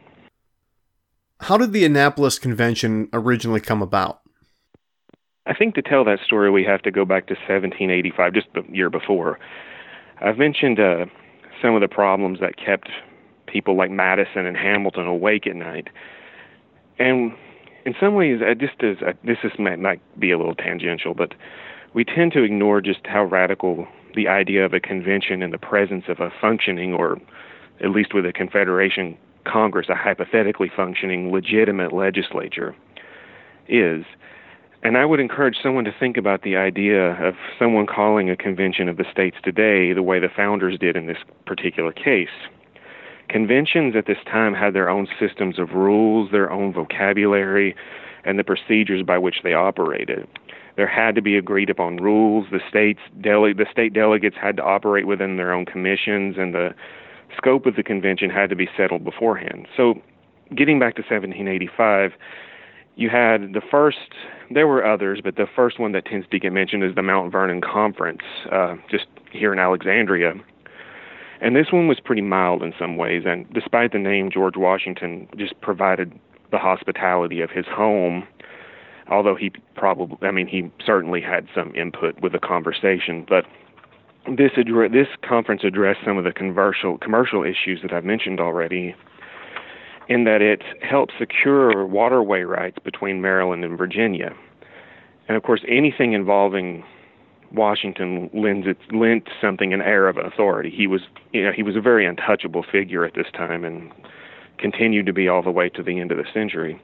How 1.40 1.58
did 1.58 1.74
the 1.74 1.86
Annapolis 1.86 2.38
Convention 2.38 3.10
originally 3.14 3.62
come 3.62 3.82
about? 3.82 4.22
I 5.48 5.56
think 5.56 5.74
to 5.76 5.82
tell 5.82 6.04
that 6.06 6.20
story, 6.24 6.52
we 6.52 6.64
have 6.66 6.84
to 6.84 6.92
go 6.92 7.04
back 7.04 7.28
to 7.28 7.34
1785, 7.34 8.34
just 8.34 8.48
the 8.54 8.64
year 8.72 8.92
before. 8.92 9.40
I've 10.22 10.38
mentioned 10.38 10.80
uh, 10.80 11.06
some 11.62 11.74
of 11.74 11.82
the 11.82 11.88
problems 11.88 12.40
that 12.42 12.58
kept 12.58 12.90
people 13.48 13.76
like 13.76 13.90
Madison 13.90 14.46
and 14.46 14.56
Hamilton 14.56 15.08
awake 15.08 15.48
at 15.48 15.56
night. 15.56 15.88
And 17.00 17.34
in 17.86 17.96
some 18.00 18.16
ways, 18.16 18.40
just 18.60 18.84
as 18.84 18.98
this 19.24 19.38
is, 19.44 19.52
might, 19.58 19.80
might 19.80 20.02
be 20.20 20.32
a 20.32 20.38
little 20.38 20.56
tangential, 20.56 21.14
but 21.14 21.34
we 21.94 22.06
tend 22.06 22.32
to 22.34 22.44
ignore 22.44 22.82
just 22.82 23.00
how 23.06 23.24
radical 23.24 23.88
the 24.16 24.28
idea 24.28 24.66
of 24.66 24.74
a 24.74 24.80
convention 24.80 25.42
in 25.42 25.52
the 25.52 25.58
presence 25.58 26.06
of 26.08 26.20
a 26.20 26.32
functioning, 26.42 26.94
or 26.94 27.18
at 27.82 27.90
least 27.90 28.14
with 28.14 28.26
a 28.26 28.34
Confederation 28.34 29.18
Congress, 29.46 29.88
a 29.90 29.96
hypothetically 29.96 30.72
functioning, 30.74 31.32
legitimate 31.32 31.92
legislature 31.92 32.76
is. 33.68 34.06
And 34.84 34.98
I 34.98 35.06
would 35.06 35.20
encourage 35.20 35.58
someone 35.62 35.86
to 35.86 35.92
think 35.98 36.18
about 36.18 36.42
the 36.44 36.56
idea 36.56 37.12
of 37.24 37.36
someone 37.58 37.86
calling 37.88 38.30
a 38.30 38.36
convention 38.36 38.90
of 38.90 38.98
the 38.98 39.06
states 39.12 39.38
today 39.44 39.94
the 39.94 40.04
way 40.04 40.20
the 40.20 40.30
founders 40.30 40.78
did 40.80 40.96
in 40.96 41.08
this 41.08 41.20
particular 41.46 41.92
case. 41.92 42.30
Conventions 43.32 43.96
at 43.96 44.06
this 44.06 44.18
time 44.26 44.54
had 44.54 44.74
their 44.74 44.90
own 44.90 45.08
systems 45.20 45.58
of 45.58 45.72
rules, 45.72 46.32
their 46.32 46.52
own 46.52 46.74
vocabulary, 46.74 47.76
and 48.26 48.38
the 48.38 48.44
procedures 48.44 49.04
by 49.04 49.18
which 49.18 49.38
they 49.44 49.54
operated 49.54 50.28
there 50.76 50.88
had 50.88 51.16
to 51.16 51.22
be 51.22 51.38
agreed 51.38 51.70
upon 51.70 51.98
rules. 51.98 52.48
The 52.52 52.62
states 52.70 53.00
dele- 53.20 53.54
the 53.54 53.66
state 53.72 53.94
delegates 53.94 54.36
had 54.36 54.58
to 54.58 54.64
operate 54.64 55.06
within 55.06 55.38
their 55.38 55.54
own 55.54 55.66
commissions, 55.66 56.38
and 56.38 56.54
the 56.54 56.74
scope 57.36 57.66
of 57.66 57.76
the 57.76 57.84
convention 57.84 58.30
had 58.30 58.50
to 58.50 58.56
be 58.56 58.70
settled 58.78 59.04
beforehand. 59.04 59.68
So, 59.76 60.02
getting 60.56 60.80
back 60.80 60.96
to 60.96 61.02
1785, 61.02 62.14
you 62.96 63.10
had 63.10 63.54
the 63.54 63.62
first. 63.62 64.14
There 64.50 64.68
were 64.68 64.86
others, 64.86 65.22
but 65.24 65.36
the 65.38 65.48
first 65.56 65.80
one 65.80 65.94
that 65.94 66.06
tends 66.06 66.28
to 66.30 66.40
get 66.40 66.52
mentioned 66.52 66.84
is 66.84 66.94
the 66.96 67.04
Mount 67.04 67.32
Vernon 67.32 67.62
Conference, 67.62 68.24
uh, 68.52 68.76
just 68.90 69.06
here 69.32 69.54
in 69.54 69.60
Alexandria. 69.60 70.34
And 71.42 71.56
this 71.56 71.72
one 71.72 71.88
was 71.88 72.00
pretty 72.00 72.22
mild 72.22 72.62
in 72.62 72.74
some 72.78 72.98
ways, 72.98 73.24
and 73.26 73.52
despite 73.52 73.92
the 73.92 74.00
name, 74.00 74.30
George 74.32 74.56
Washington 74.56 75.28
just 75.36 75.60
provided 75.60 76.14
the 76.52 76.60
hospitality 76.60 77.42
of 77.42 77.50
his 77.50 77.66
home 77.66 78.28
although 79.12 79.36
he 79.36 79.52
probably, 79.76 80.18
I 80.22 80.32
mean, 80.32 80.48
he 80.48 80.72
certainly 80.84 81.22
had 81.22 81.48
some 81.54 81.76
input 81.76 82.20
with 82.22 82.32
the 82.32 82.40
conversation. 82.40 83.26
But 83.28 83.46
this 84.26 84.52
addre- 84.58 84.92
this 84.92 85.08
conference 85.28 85.64
addressed 85.64 86.00
some 86.06 86.18
of 86.18 86.24
the 86.24 86.32
commercial 86.32 86.98
commercial 86.98 87.44
issues 87.44 87.82
that 87.82 87.92
I've 87.92 88.06
mentioned 88.06 88.40
already, 88.40 88.96
in 90.08 90.24
that 90.24 90.42
it 90.42 90.64
helped 90.82 91.14
secure 91.20 91.86
waterway 91.86 92.42
rights 92.42 92.78
between 92.84 93.22
Maryland 93.22 93.66
and 93.66 93.78
Virginia, 93.78 94.34
and 95.28 95.38
of 95.38 95.44
course 95.44 95.62
anything 95.68 96.14
involving 96.14 96.84
Washington 97.54 98.30
lends 98.34 98.68
it 98.68 98.78
lent 98.94 99.28
something 99.42 99.74
an 99.74 99.82
air 99.82 100.08
of 100.08 100.18
authority. 100.18 100.70
He 100.70 100.88
was 100.88 101.02
you 101.32 101.44
know 101.44 101.52
he 101.52 101.64
was 101.64 101.76
a 101.76 101.82
very 101.82 102.06
untouchable 102.06 102.64
figure 102.70 103.06
at 103.06 103.14
this 103.16 103.28
time 103.34 103.64
and 103.64 103.92
continued 104.58 105.06
to 105.08 105.14
be 105.14 105.28
all 105.28 105.42
the 105.42 105.52
way 105.52 105.70
to 105.70 105.84
the 105.84 106.00
end 106.00 106.12
of 106.12 106.18
the 106.18 106.26
century. 106.34 106.82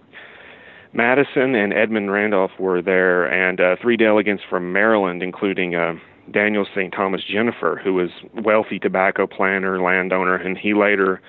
Madison 0.93 1.53
and 1.53 1.74
Edmund 1.74 2.12
Randolph 2.12 2.51
were 2.59 2.81
there, 2.81 3.25
and 3.25 3.59
uh, 3.59 3.75
three 3.81 3.97
delegates 3.97 4.41
from 4.50 4.74
Maryland, 4.74 5.21
including 5.21 5.75
uh, 5.75 5.93
Daniel 6.31 6.65
St. 6.75 6.93
Thomas 6.93 7.21
Jenifer, 7.29 7.81
who 7.81 7.93
was 7.93 8.09
wealthy 8.33 8.79
tobacco 8.79 9.27
planter, 9.27 9.81
landowner, 9.81 10.36
and 10.36 10.57
he 10.57 10.74
later 10.74 11.21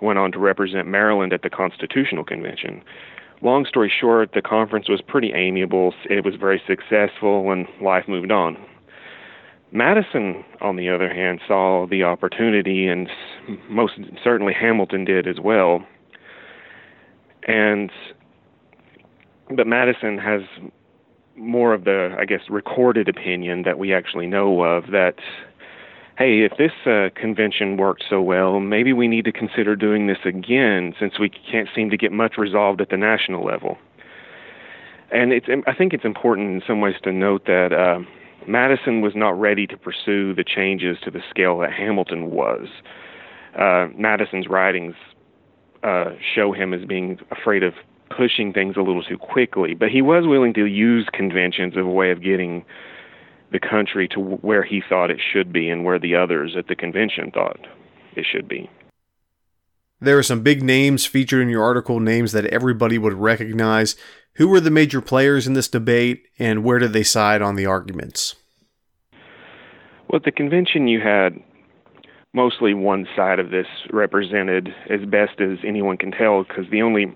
went 0.00 0.18
on 0.18 0.32
to 0.32 0.38
represent 0.38 0.88
Maryland 0.88 1.32
at 1.32 1.42
the 1.42 1.50
Constitutional 1.50 2.24
Convention. 2.24 2.82
Long 3.42 3.66
story 3.66 3.92
short, 4.00 4.32
the 4.32 4.42
conference 4.42 4.88
was 4.88 5.00
pretty 5.00 5.32
amiable. 5.32 5.94
It 6.08 6.24
was 6.24 6.34
very 6.34 6.60
successful, 6.66 7.50
and 7.52 7.66
life 7.80 8.04
moved 8.08 8.32
on. 8.32 8.56
Madison, 9.74 10.44
on 10.60 10.76
the 10.76 10.88
other 10.88 11.12
hand, 11.12 11.40
saw 11.48 11.84
the 11.84 12.04
opportunity, 12.04 12.86
and 12.86 13.10
most 13.68 13.94
certainly 14.22 14.54
Hamilton 14.54 15.04
did 15.04 15.26
as 15.26 15.40
well. 15.40 15.84
And 17.48 17.90
but 19.50 19.66
Madison 19.66 20.16
has 20.16 20.42
more 21.36 21.74
of 21.74 21.84
the, 21.84 22.14
I 22.16 22.24
guess, 22.24 22.42
recorded 22.48 23.08
opinion 23.08 23.64
that 23.64 23.76
we 23.76 23.92
actually 23.92 24.28
know 24.28 24.62
of 24.62 24.92
that, 24.92 25.16
hey, 26.16 26.42
if 26.42 26.52
this 26.56 26.70
uh, 26.86 27.10
convention 27.20 27.76
worked 27.76 28.04
so 28.08 28.22
well, 28.22 28.60
maybe 28.60 28.92
we 28.92 29.08
need 29.08 29.24
to 29.24 29.32
consider 29.32 29.74
doing 29.74 30.06
this 30.06 30.18
again 30.24 30.94
since 31.00 31.18
we 31.18 31.28
can't 31.28 31.68
seem 31.74 31.90
to 31.90 31.96
get 31.96 32.12
much 32.12 32.38
resolved 32.38 32.80
at 32.80 32.90
the 32.90 32.96
national 32.96 33.44
level. 33.44 33.76
And 35.10 35.32
it's, 35.32 35.46
I 35.66 35.74
think 35.74 35.92
it's 35.92 36.04
important 36.04 36.50
in 36.52 36.62
some 36.64 36.80
ways 36.80 36.94
to 37.02 37.12
note 37.12 37.46
that 37.46 37.72
uh, 37.72 37.98
Madison 38.46 39.00
was 39.00 39.14
not 39.14 39.38
ready 39.38 39.66
to 39.66 39.76
pursue 39.76 40.34
the 40.34 40.44
changes 40.44 40.98
to 41.04 41.10
the 41.10 41.20
scale 41.30 41.58
that 41.58 41.72
Hamilton 41.72 42.30
was. 42.30 42.68
Uh, 43.58 43.88
Madison's 43.96 44.48
writings 44.48 44.94
uh, 45.82 46.12
show 46.34 46.52
him 46.52 46.74
as 46.74 46.84
being 46.84 47.18
afraid 47.30 47.62
of 47.62 47.74
pushing 48.16 48.52
things 48.52 48.76
a 48.76 48.80
little 48.80 49.02
too 49.02 49.18
quickly, 49.18 49.74
but 49.74 49.88
he 49.88 50.02
was 50.02 50.26
willing 50.26 50.54
to 50.54 50.66
use 50.66 51.08
conventions 51.12 51.74
as 51.76 51.82
a 51.82 51.86
way 51.86 52.10
of 52.10 52.22
getting 52.22 52.64
the 53.52 53.60
country 53.60 54.08
to 54.08 54.18
where 54.18 54.62
he 54.62 54.82
thought 54.88 55.10
it 55.10 55.20
should 55.32 55.52
be 55.52 55.68
and 55.68 55.84
where 55.84 55.98
the 55.98 56.14
others 56.14 56.54
at 56.56 56.68
the 56.68 56.74
convention 56.74 57.30
thought 57.30 57.58
it 58.16 58.26
should 58.30 58.48
be. 58.48 58.68
There 60.00 60.18
are 60.18 60.24
some 60.24 60.42
big 60.42 60.62
names 60.62 61.06
featured 61.06 61.40
in 61.40 61.48
your 61.48 61.62
article, 61.62 62.00
names 62.00 62.32
that 62.32 62.44
everybody 62.46 62.98
would 62.98 63.14
recognize. 63.14 63.96
Who 64.36 64.48
were 64.48 64.60
the 64.60 64.70
major 64.70 65.00
players 65.00 65.46
in 65.46 65.52
this 65.52 65.68
debate, 65.68 66.26
and 66.38 66.64
where 66.64 66.80
did 66.80 66.92
they 66.92 67.04
side 67.04 67.40
on 67.40 67.54
the 67.54 67.66
arguments? 67.66 68.34
Well, 70.08 70.16
at 70.16 70.24
the 70.24 70.32
convention, 70.32 70.88
you 70.88 71.00
had 71.00 71.40
mostly 72.32 72.74
one 72.74 73.06
side 73.14 73.38
of 73.38 73.50
this 73.50 73.66
represented 73.92 74.74
as 74.90 75.04
best 75.08 75.40
as 75.40 75.58
anyone 75.64 75.96
can 75.96 76.10
tell, 76.10 76.42
because 76.42 76.64
the 76.70 76.82
only 76.82 77.14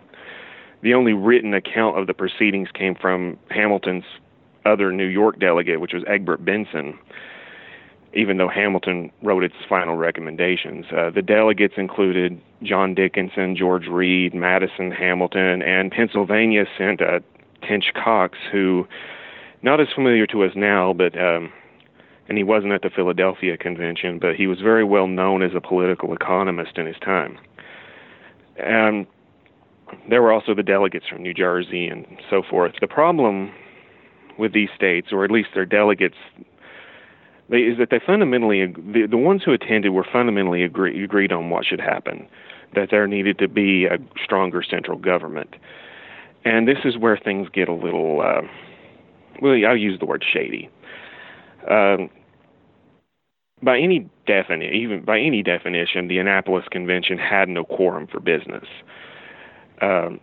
the 0.80 0.94
only 0.94 1.12
written 1.12 1.54
account 1.54 1.98
of 1.98 2.06
the 2.06 2.14
proceedings 2.14 2.68
came 2.72 2.94
from 2.94 3.36
Hamilton's 3.50 4.04
other 4.64 4.92
New 4.92 5.06
York 5.06 5.40
delegate, 5.40 5.80
which 5.80 5.92
was 5.92 6.04
Egbert 6.06 6.44
Benson, 6.44 6.96
even 8.18 8.36
though 8.36 8.48
Hamilton 8.48 9.12
wrote 9.22 9.44
its 9.44 9.54
final 9.68 9.96
recommendations. 9.96 10.86
Uh, 10.90 11.08
the 11.08 11.22
delegates 11.22 11.74
included 11.76 12.40
John 12.64 12.92
Dickinson, 12.92 13.54
George 13.56 13.86
Read, 13.86 14.34
Madison, 14.34 14.90
Hamilton, 14.90 15.62
and 15.62 15.92
Pennsylvania 15.92 16.64
sent 16.76 17.00
uh, 17.00 17.20
Tench 17.62 17.92
Coxe, 17.94 18.38
who 18.50 18.88
not 19.62 19.80
as 19.80 19.86
familiar 19.94 20.26
to 20.26 20.42
us 20.42 20.50
now, 20.56 20.92
but 20.92 21.16
um, 21.16 21.52
and 22.28 22.36
he 22.36 22.42
wasn't 22.42 22.72
at 22.72 22.82
the 22.82 22.90
Philadelphia 22.90 23.56
Convention, 23.56 24.18
but 24.18 24.34
he 24.34 24.48
was 24.48 24.58
very 24.60 24.84
well 24.84 25.06
known 25.06 25.42
as 25.42 25.52
a 25.54 25.60
political 25.60 26.12
economist 26.12 26.76
in 26.76 26.86
his 26.86 26.98
time. 26.98 27.38
And 28.56 29.06
there 30.10 30.22
were 30.22 30.32
also 30.32 30.54
the 30.54 30.64
delegates 30.64 31.06
from 31.08 31.22
New 31.22 31.34
Jersey 31.34 31.86
and 31.86 32.04
so 32.28 32.42
forth. 32.42 32.74
The 32.80 32.88
problem 32.88 33.52
with 34.38 34.52
these 34.52 34.68
states, 34.74 35.08
or 35.12 35.24
at 35.24 35.30
least 35.30 35.50
their 35.54 35.64
delegates, 35.64 36.16
they, 37.48 37.58
is 37.58 37.78
that 37.78 37.90
they 37.90 38.00
fundamentally 38.04 38.66
the, 38.66 39.06
the 39.08 39.16
ones 39.16 39.42
who 39.44 39.52
attended 39.52 39.92
were 39.92 40.06
fundamentally 40.10 40.62
agree, 40.62 41.02
agreed 41.02 41.32
on 41.32 41.50
what 41.50 41.64
should 41.64 41.80
happen, 41.80 42.28
that 42.74 42.88
there 42.90 43.06
needed 43.06 43.38
to 43.38 43.48
be 43.48 43.86
a 43.86 43.98
stronger 44.22 44.62
central 44.62 44.98
government, 44.98 45.54
and 46.44 46.68
this 46.68 46.78
is 46.84 46.96
where 46.96 47.16
things 47.16 47.48
get 47.52 47.68
a 47.68 47.74
little. 47.74 48.20
Uh, 48.20 48.42
well, 49.40 49.54
I'll 49.66 49.76
use 49.76 49.98
the 49.98 50.06
word 50.06 50.24
shady. 50.30 50.68
Um, 51.70 52.10
by 53.62 53.78
any 53.78 54.08
even 54.28 55.02
by 55.04 55.18
any 55.18 55.42
definition, 55.42 56.08
the 56.08 56.18
Annapolis 56.18 56.64
Convention 56.70 57.18
had 57.18 57.48
no 57.48 57.64
quorum 57.64 58.06
for 58.06 58.20
business. 58.20 58.66
Um, 59.80 60.20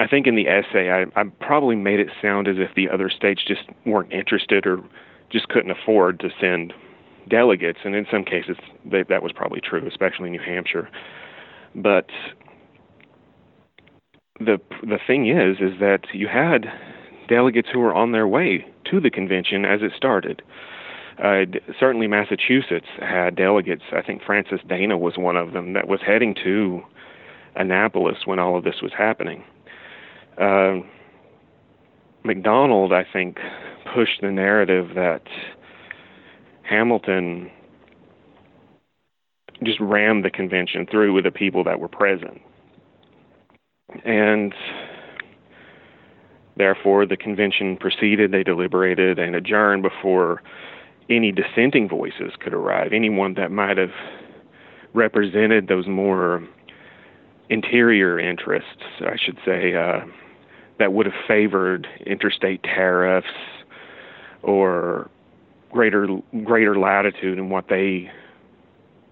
I 0.00 0.06
think 0.06 0.26
in 0.26 0.36
the 0.36 0.48
essay, 0.48 0.90
I, 0.90 1.20
I 1.20 1.24
probably 1.40 1.74
made 1.74 1.98
it 1.98 2.08
sound 2.22 2.46
as 2.46 2.56
if 2.58 2.74
the 2.76 2.88
other 2.88 3.10
states 3.10 3.42
just 3.46 3.62
weren't 3.84 4.12
interested 4.12 4.66
or 4.66 4.80
just 5.30 5.48
couldn't 5.48 5.70
afford 5.70 6.20
to 6.20 6.30
send 6.40 6.72
delegates, 7.28 7.80
and 7.84 7.94
in 7.94 8.06
some 8.10 8.24
cases 8.24 8.56
they, 8.84 9.02
that 9.04 9.22
was 9.22 9.32
probably 9.32 9.60
true, 9.60 9.86
especially 9.86 10.26
in 10.26 10.32
New 10.32 10.40
Hampshire. 10.40 10.88
But 11.74 12.06
the 14.40 14.58
the 14.82 14.98
thing 15.06 15.28
is, 15.28 15.58
is 15.60 15.78
that 15.80 16.06
you 16.12 16.28
had 16.28 16.66
delegates 17.28 17.68
who 17.72 17.80
were 17.80 17.94
on 17.94 18.12
their 18.12 18.26
way 18.26 18.66
to 18.90 19.00
the 19.00 19.10
convention 19.10 19.64
as 19.64 19.82
it 19.82 19.92
started. 19.96 20.42
Uh, 21.22 21.44
certainly, 21.78 22.06
Massachusetts 22.06 22.86
had 23.00 23.34
delegates. 23.34 23.82
I 23.92 24.02
think 24.02 24.22
Francis 24.22 24.60
Dana 24.68 24.96
was 24.96 25.18
one 25.18 25.36
of 25.36 25.52
them 25.52 25.72
that 25.72 25.88
was 25.88 26.00
heading 26.06 26.34
to 26.44 26.80
Annapolis 27.56 28.18
when 28.24 28.38
all 28.38 28.56
of 28.56 28.64
this 28.64 28.76
was 28.80 28.92
happening. 28.96 29.42
Uh, 30.40 30.76
McDonald, 32.28 32.92
I 32.92 33.04
think, 33.10 33.38
pushed 33.94 34.20
the 34.20 34.30
narrative 34.30 34.94
that 34.94 35.22
Hamilton 36.62 37.50
just 39.64 39.80
rammed 39.80 40.24
the 40.26 40.30
convention 40.30 40.86
through 40.88 41.14
with 41.14 41.24
the 41.24 41.30
people 41.30 41.64
that 41.64 41.80
were 41.80 41.88
present. 41.88 42.40
And 44.04 44.54
therefore, 46.56 47.06
the 47.06 47.16
convention 47.16 47.78
proceeded, 47.78 48.30
they 48.30 48.42
deliberated 48.42 49.18
and 49.18 49.34
adjourned 49.34 49.82
before 49.82 50.42
any 51.08 51.32
dissenting 51.32 51.88
voices 51.88 52.32
could 52.38 52.52
arrive, 52.52 52.92
anyone 52.92 53.34
that 53.34 53.50
might 53.50 53.78
have 53.78 53.92
represented 54.92 55.68
those 55.68 55.86
more 55.86 56.46
interior 57.48 58.20
interests, 58.20 58.82
I 59.00 59.16
should 59.16 59.38
say, 59.46 59.74
uh, 59.74 60.00
that 60.78 60.92
would 60.92 61.06
have 61.06 61.14
favored 61.26 61.86
interstate 62.06 62.62
tariffs 62.62 63.26
or 64.42 65.10
greater 65.70 66.06
greater 66.44 66.78
latitude 66.78 67.38
in 67.38 67.50
what 67.50 67.68
they 67.68 68.10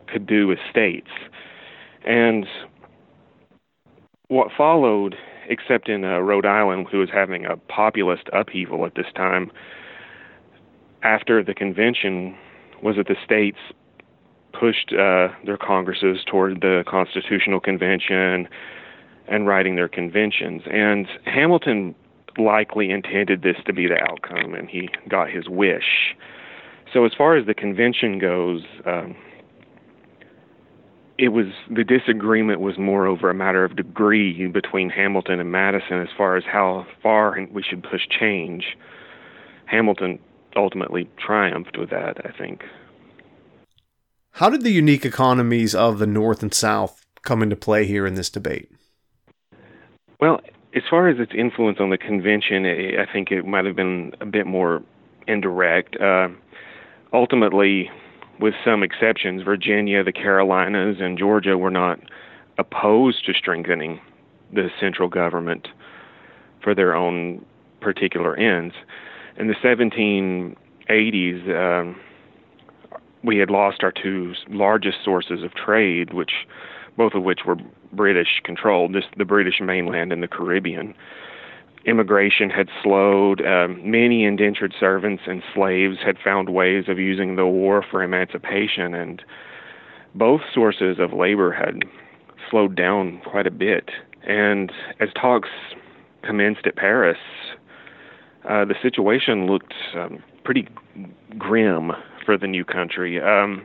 could 0.06 0.26
do 0.26 0.52
as 0.52 0.58
states. 0.70 1.11
And 2.04 2.46
what 4.28 4.49
followed, 4.56 5.16
except 5.49 5.88
in 5.88 6.04
uh, 6.04 6.18
Rhode 6.18 6.46
Island, 6.46 6.87
who 6.90 6.99
was 6.99 7.11
having 7.12 7.44
a 7.44 7.56
populist 7.56 8.28
upheaval 8.32 8.87
at 8.87 8.94
this 8.94 9.06
time, 9.14 9.50
after 11.02 11.42
the 11.42 11.54
convention, 11.54 12.37
was 12.82 12.96
that 12.96 13.08
the 13.08 13.16
states 13.25 13.58
pushed 14.52 14.92
uh, 14.92 15.28
their 15.44 15.58
congresses 15.61 16.18
toward 16.26 16.61
the 16.61 16.85
Constitutional 16.87 17.61
Convention 17.61 18.49
and 19.28 19.47
writing 19.47 19.76
their 19.76 19.88
conventions. 19.88 20.62
And 20.71 21.06
Hamilton 21.25 21.95
likely 22.38 22.90
intended 22.90 23.42
this 23.42 23.56
to 23.66 23.73
be 23.73 23.87
the 23.87 23.99
outcome, 24.00 24.54
and 24.54 24.68
he 24.68 24.88
got 25.09 25.30
his 25.30 25.49
wish. 25.49 26.14
So, 26.92 27.04
as 27.04 27.12
far 27.16 27.37
as 27.37 27.47
the 27.47 27.54
convention 27.54 28.18
goes, 28.18 28.62
um, 28.85 29.16
it 31.18 31.28
was 31.28 31.47
the 31.71 31.85
disagreement 31.85 32.61
was 32.61 32.78
more 32.78 33.06
over 33.06 33.30
a 33.30 33.35
matter 33.35 33.64
of 33.64 33.76
degree 33.76 34.47
between 34.49 34.90
Hamilton 34.90 35.40
and 35.40 35.50
Madison 35.50 36.00
as 36.00 36.09
far 36.16 36.37
as 36.37 36.45
how 36.45 36.87
far 37.02 37.38
we 37.50 37.62
should 37.62 37.83
push 37.83 38.02
change. 38.09 38.76
Hamilton 39.64 40.18
ultimately 40.54 41.09
triumphed 41.18 41.76
with 41.78 41.90
that, 41.90 42.18
I 42.25 42.37
think. 42.37 42.62
How 44.33 44.50
did 44.50 44.62
the 44.62 44.71
unique 44.71 45.06
economies 45.06 45.75
of 45.75 45.99
the 45.99 46.06
North 46.06 46.42
and 46.42 46.52
South 46.52 47.06
come 47.23 47.42
into 47.42 47.56
play 47.56 47.87
here 47.87 48.06
in 48.06 48.14
this 48.14 48.30
debate? 48.30 48.70
Well, 50.20 50.40
as 50.74 50.83
far 50.88 51.09
as 51.09 51.18
its 51.18 51.33
influence 51.37 51.79
on 51.81 51.90
the 51.90 51.98
convention, 51.98 52.66
I 52.66 53.11
think 53.11 53.31
it 53.31 53.46
might 53.46 53.64
have 53.64 53.76
been 53.76 54.12
a 54.20 54.26
bit 54.26 54.46
more 54.46 54.83
indirect. 55.26 55.96
Uh, 56.00 56.29
ultimately, 57.12 57.90
with 58.40 58.55
some 58.64 58.83
exceptions, 58.83 59.42
Virginia, 59.42 60.05
the 60.05 60.12
Carolinas, 60.12 60.96
and 61.00 61.18
Georgia 61.18 61.57
were 61.57 61.70
not 61.70 61.98
opposed 62.59 63.24
to 63.26 63.35
strengthening 63.35 64.00
the 64.52 64.68
central 64.81 65.09
government 65.09 65.68
for 66.62 66.74
their 66.74 66.94
own 66.94 67.44
particular 67.81 68.37
ends. 68.37 68.74
In 69.38 69.48
the 69.48 69.55
1780s, 69.55 71.85
um, 71.85 71.96
we 73.22 73.38
had 73.38 73.50
lost 73.50 73.83
our 73.83 73.92
two 73.92 74.35
largest 74.48 74.98
sources 75.05 75.42
of 75.42 75.52
trade, 75.55 76.14
which 76.14 76.33
both 76.96 77.14
of 77.14 77.22
which 77.22 77.40
were 77.46 77.56
British 77.92 78.40
controlled, 78.44 78.94
this, 78.94 79.04
the 79.16 79.24
British 79.24 79.61
mainland 79.61 80.12
and 80.12 80.22
the 80.22 80.28
Caribbean. 80.28 80.94
Immigration 81.85 82.50
had 82.50 82.68
slowed. 82.82 83.44
Um, 83.46 83.80
many 83.88 84.24
indentured 84.24 84.74
servants 84.78 85.22
and 85.26 85.42
slaves 85.54 85.98
had 86.04 86.16
found 86.18 86.48
ways 86.48 86.85
of 86.88 86.98
using 86.98 87.37
the 87.37 87.46
war 87.46 87.85
for 87.88 88.02
emancipation, 88.02 88.92
and 88.92 89.22
both 90.14 90.40
sources 90.52 90.98
of 90.98 91.12
labor 91.12 91.52
had 91.52 91.85
slowed 92.50 92.74
down 92.74 93.20
quite 93.24 93.46
a 93.46 93.52
bit. 93.52 93.90
And 94.26 94.72
as 94.98 95.11
talks 95.14 95.48
commenced 96.22 96.66
at 96.66 96.74
Paris, 96.74 97.18
uh, 98.48 98.64
the 98.64 98.74
situation 98.82 99.46
looked 99.46 99.74
um, 99.94 100.22
pretty 100.44 100.66
grim 101.38 101.92
for 102.24 102.37
the 102.37 102.46
new 102.46 102.64
country. 102.64 103.20
Um, 103.20 103.64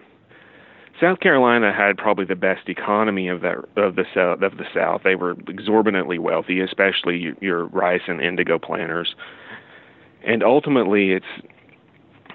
South 1.01 1.19
Carolina 1.19 1.73
had 1.73 1.97
probably 1.97 2.25
the 2.25 2.35
best 2.35 2.69
economy 2.69 3.27
of 3.27 3.43
of 3.43 3.95
the 3.95 4.05
south 4.13 4.43
of 4.43 4.57
the 4.57 4.65
South. 4.73 5.01
They 5.03 5.15
were 5.15 5.31
exorbitantly 5.47 6.19
wealthy, 6.19 6.59
especially 6.59 7.33
your 7.41 7.65
rice 7.65 8.03
and 8.07 8.21
indigo 8.21 8.59
planters. 8.59 9.15
And 10.23 10.43
ultimately, 10.43 11.13
it's 11.13 11.25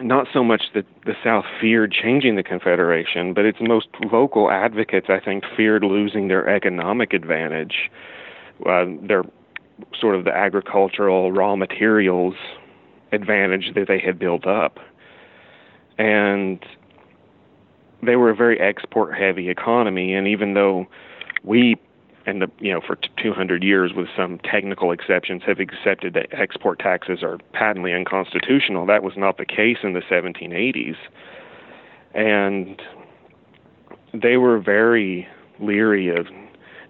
not 0.00 0.26
so 0.32 0.42
much 0.42 0.64
that 0.74 0.84
the 1.04 1.14
South 1.22 1.44
feared 1.60 1.92
changing 1.92 2.34
the 2.34 2.42
Confederation, 2.42 3.32
but 3.32 3.44
its 3.44 3.58
most 3.60 3.86
vocal 4.10 4.50
advocates, 4.50 5.06
I 5.08 5.20
think, 5.20 5.44
feared 5.56 5.84
losing 5.84 6.26
their 6.26 6.48
economic 6.48 7.12
advantage, 7.12 7.90
uh, 8.66 8.86
their 9.00 9.22
sort 9.98 10.16
of 10.16 10.24
the 10.24 10.34
agricultural 10.34 11.30
raw 11.30 11.54
materials 11.54 12.34
advantage 13.12 13.72
that 13.74 13.86
they 13.86 14.00
had 14.00 14.18
built 14.18 14.46
up. 14.46 14.78
And 15.98 16.64
they 18.06 18.16
were 18.16 18.30
a 18.30 18.34
very 18.34 18.58
export 18.60 19.16
heavy 19.16 19.48
economy 19.48 20.14
and 20.14 20.26
even 20.26 20.54
though 20.54 20.86
we 21.42 21.76
and 22.26 22.42
the 22.42 22.50
you 22.58 22.72
know 22.72 22.80
for 22.80 22.98
200 23.22 23.62
years 23.62 23.92
with 23.94 24.08
some 24.16 24.38
technical 24.38 24.90
exceptions 24.92 25.42
have 25.46 25.60
accepted 25.60 26.14
that 26.14 26.26
export 26.32 26.78
taxes 26.78 27.22
are 27.22 27.38
patently 27.52 27.92
unconstitutional 27.92 28.86
that 28.86 29.02
was 29.02 29.14
not 29.16 29.38
the 29.38 29.44
case 29.44 29.78
in 29.82 29.92
the 29.92 30.02
1780s 30.02 30.96
and 32.14 32.82
they 34.12 34.36
were 34.36 34.58
very 34.58 35.26
leery 35.60 36.08
of 36.08 36.26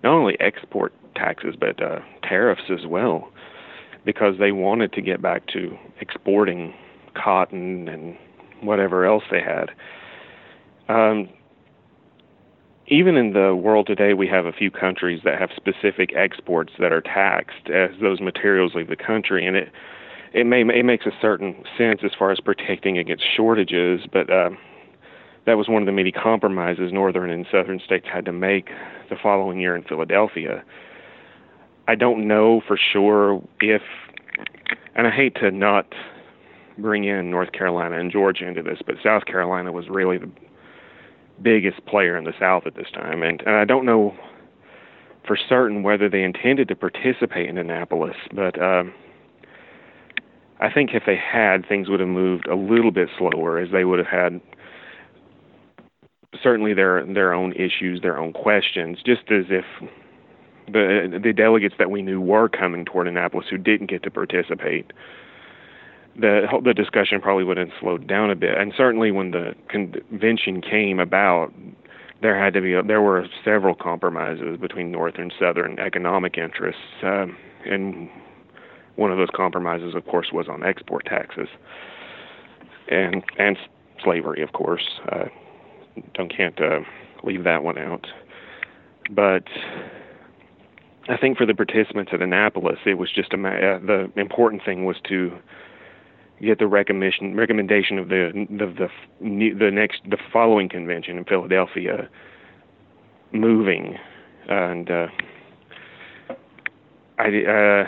not 0.02 0.12
only 0.12 0.38
export 0.40 0.92
taxes 1.14 1.54
but 1.58 1.82
uh, 1.82 2.00
tariffs 2.22 2.70
as 2.70 2.86
well 2.86 3.30
because 4.04 4.38
they 4.38 4.52
wanted 4.52 4.92
to 4.92 5.02
get 5.02 5.20
back 5.20 5.46
to 5.48 5.76
exporting 6.00 6.72
cotton 7.14 7.88
and 7.88 8.16
whatever 8.60 9.04
else 9.04 9.24
they 9.30 9.40
had 9.40 9.70
um, 10.88 11.28
even 12.88 13.16
in 13.16 13.32
the 13.32 13.54
world 13.54 13.86
today, 13.86 14.14
we 14.14 14.28
have 14.28 14.46
a 14.46 14.52
few 14.52 14.70
countries 14.70 15.20
that 15.24 15.38
have 15.38 15.50
specific 15.56 16.12
exports 16.14 16.72
that 16.78 16.92
are 16.92 17.00
taxed 17.00 17.68
as 17.68 17.90
those 18.00 18.20
materials 18.20 18.74
leave 18.74 18.88
the 18.88 18.96
country, 18.96 19.46
and 19.46 19.56
it 19.56 19.72
it 20.32 20.44
may 20.44 20.60
it 20.60 20.84
makes 20.84 21.06
a 21.06 21.12
certain 21.20 21.64
sense 21.76 22.00
as 22.04 22.12
far 22.16 22.30
as 22.30 22.38
protecting 22.40 22.98
against 22.98 23.24
shortages, 23.36 24.02
but 24.12 24.30
uh, 24.30 24.50
that 25.46 25.56
was 25.56 25.68
one 25.68 25.82
of 25.82 25.86
the 25.86 25.92
many 25.92 26.12
compromises 26.12 26.92
northern 26.92 27.30
and 27.30 27.46
southern 27.50 27.80
states 27.84 28.06
had 28.12 28.24
to 28.24 28.32
make 28.32 28.68
the 29.08 29.16
following 29.20 29.60
year 29.60 29.74
in 29.74 29.82
Philadelphia. 29.82 30.62
I 31.88 31.94
don't 31.94 32.26
know 32.26 32.60
for 32.66 32.76
sure 32.76 33.42
if, 33.60 33.82
and 34.94 35.06
I 35.06 35.10
hate 35.10 35.36
to 35.36 35.50
not 35.50 35.86
bring 36.78 37.04
in 37.04 37.30
North 37.30 37.52
Carolina 37.52 37.98
and 37.98 38.10
Georgia 38.10 38.46
into 38.46 38.62
this, 38.62 38.80
but 38.84 38.96
South 39.02 39.24
Carolina 39.24 39.72
was 39.72 39.88
really 39.88 40.18
the 40.18 40.30
biggest 41.42 41.84
player 41.86 42.16
in 42.16 42.24
the 42.24 42.32
South 42.38 42.66
at 42.66 42.74
this 42.74 42.88
time, 42.92 43.22
and, 43.22 43.42
and 43.42 43.56
I 43.56 43.64
don't 43.64 43.84
know 43.84 44.16
for 45.26 45.36
certain 45.36 45.82
whether 45.82 46.08
they 46.08 46.22
intended 46.22 46.68
to 46.68 46.76
participate 46.76 47.48
in 47.48 47.58
Annapolis, 47.58 48.16
but 48.32 48.60
um, 48.62 48.94
I 50.60 50.72
think 50.72 50.90
if 50.94 51.02
they 51.04 51.16
had, 51.16 51.66
things 51.66 51.88
would 51.88 52.00
have 52.00 52.08
moved 52.08 52.46
a 52.46 52.54
little 52.54 52.92
bit 52.92 53.08
slower, 53.18 53.58
as 53.58 53.70
they 53.72 53.84
would 53.84 53.98
have 53.98 54.08
had 54.08 54.40
certainly 56.42 56.74
their 56.74 57.04
their 57.04 57.32
own 57.32 57.52
issues, 57.52 58.00
their 58.02 58.18
own 58.18 58.32
questions, 58.32 58.98
just 59.04 59.30
as 59.30 59.46
if 59.50 59.64
the 60.66 61.20
the 61.22 61.32
delegates 61.32 61.74
that 61.78 61.90
we 61.90 62.02
knew 62.02 62.20
were 62.20 62.48
coming 62.48 62.84
toward 62.84 63.06
Annapolis 63.06 63.46
who 63.50 63.58
didn't 63.58 63.88
get 63.88 64.02
to 64.04 64.10
participate 64.10 64.92
the 66.18 66.46
the 66.64 66.74
discussion 66.74 67.20
probably 67.20 67.44
would 67.44 67.56
have 67.56 67.70
slowed 67.80 68.06
down 68.06 68.30
a 68.30 68.36
bit. 68.36 68.56
And 68.58 68.72
certainly 68.76 69.10
when 69.10 69.30
the 69.30 69.54
convention 69.68 70.60
came 70.60 70.98
about, 70.98 71.52
there 72.22 72.42
had 72.42 72.54
to 72.54 72.60
be 72.60 72.80
there 72.86 73.02
were 73.02 73.26
several 73.44 73.74
compromises 73.74 74.58
between 74.58 74.90
North 74.90 75.14
and 75.18 75.32
Southern 75.38 75.78
economic 75.78 76.38
interests, 76.38 76.80
um, 77.02 77.36
and 77.64 78.08
one 78.96 79.12
of 79.12 79.18
those 79.18 79.28
compromises, 79.34 79.94
of 79.94 80.06
course, 80.06 80.28
was 80.32 80.48
on 80.48 80.64
export 80.64 81.04
taxes 81.04 81.48
and 82.88 83.22
and 83.38 83.56
slavery, 84.02 84.42
of 84.42 84.52
course. 84.52 85.00
Uh, 85.10 85.26
don't 86.14 86.34
can't 86.34 86.60
uh, 86.60 86.80
leave 87.22 87.44
that 87.44 87.62
one 87.62 87.78
out. 87.78 88.06
But 89.10 89.44
I 91.08 91.16
think 91.16 91.38
for 91.38 91.46
the 91.46 91.54
participants 91.54 92.10
at 92.12 92.20
Annapolis, 92.20 92.78
it 92.84 92.98
was 92.98 93.10
just 93.12 93.32
a 93.32 93.36
uh, 93.36 93.78
the 93.78 94.10
important 94.16 94.62
thing 94.64 94.84
was 94.84 94.96
to 95.08 95.32
get 96.40 96.58
the 96.58 96.66
recommendation 96.66 97.34
recommendation 97.34 97.98
of 97.98 98.08
the 98.08 98.46
the 98.50 98.88
the, 99.20 99.50
the 99.58 99.70
next 99.70 100.02
the 100.08 100.18
following 100.32 100.68
convention 100.68 101.16
in 101.18 101.24
Philadelphia 101.24 102.08
moving, 103.32 103.96
and 104.48 104.90
uh, 104.90 105.06
I 107.18 107.44
uh, 107.44 107.86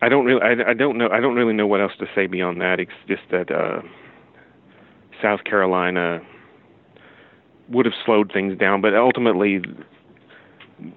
I 0.00 0.08
don't 0.08 0.24
really 0.24 0.42
I, 0.42 0.70
I 0.70 0.74
don't 0.74 0.98
know 0.98 1.08
I 1.10 1.20
don't 1.20 1.34
really 1.34 1.54
know 1.54 1.66
what 1.66 1.80
else 1.80 1.92
to 1.98 2.06
say 2.14 2.26
beyond 2.26 2.60
that. 2.60 2.80
It's 2.80 2.92
just 3.06 3.22
that 3.30 3.50
uh, 3.50 3.82
South 5.22 5.44
Carolina 5.44 6.20
would 7.68 7.86
have 7.86 7.94
slowed 8.04 8.32
things 8.32 8.58
down, 8.58 8.80
but 8.80 8.94
ultimately 8.94 9.60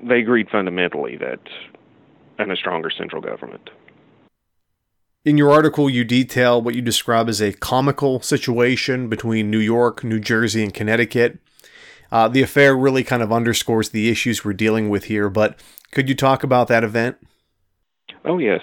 they 0.04 0.20
agreed 0.20 0.48
fundamentally 0.50 1.18
that 1.18 1.40
and 2.38 2.52
a 2.52 2.56
stronger 2.56 2.90
central 2.90 3.22
government. 3.22 3.70
In 5.24 5.38
your 5.38 5.52
article, 5.52 5.88
you 5.88 6.04
detail 6.04 6.60
what 6.60 6.74
you 6.74 6.82
describe 6.82 7.30
as 7.30 7.40
a 7.42 7.54
comical 7.54 8.22
situation 8.22 9.08
between 9.08 9.52
New 9.52 9.60
York, 9.60 10.04
New 10.04 10.20
Jersey, 10.20 10.64
and 10.64 10.74
Connecticut. 10.74 11.38
Uh, 12.12 12.28
the 12.28 12.42
affair 12.42 12.76
really 12.76 13.04
kind 13.04 13.22
of 13.22 13.32
underscores 13.32 13.90
the 13.90 14.10
issues 14.10 14.44
we're 14.44 14.54
dealing 14.54 14.90
with 14.90 15.04
here, 15.04 15.30
but 15.30 15.60
could 15.92 16.10
you 16.10 16.16
talk 16.16 16.44
about 16.44 16.68
that 16.70 16.84
event? 16.84 17.18
Oh, 18.26 18.40
yes. 18.40 18.62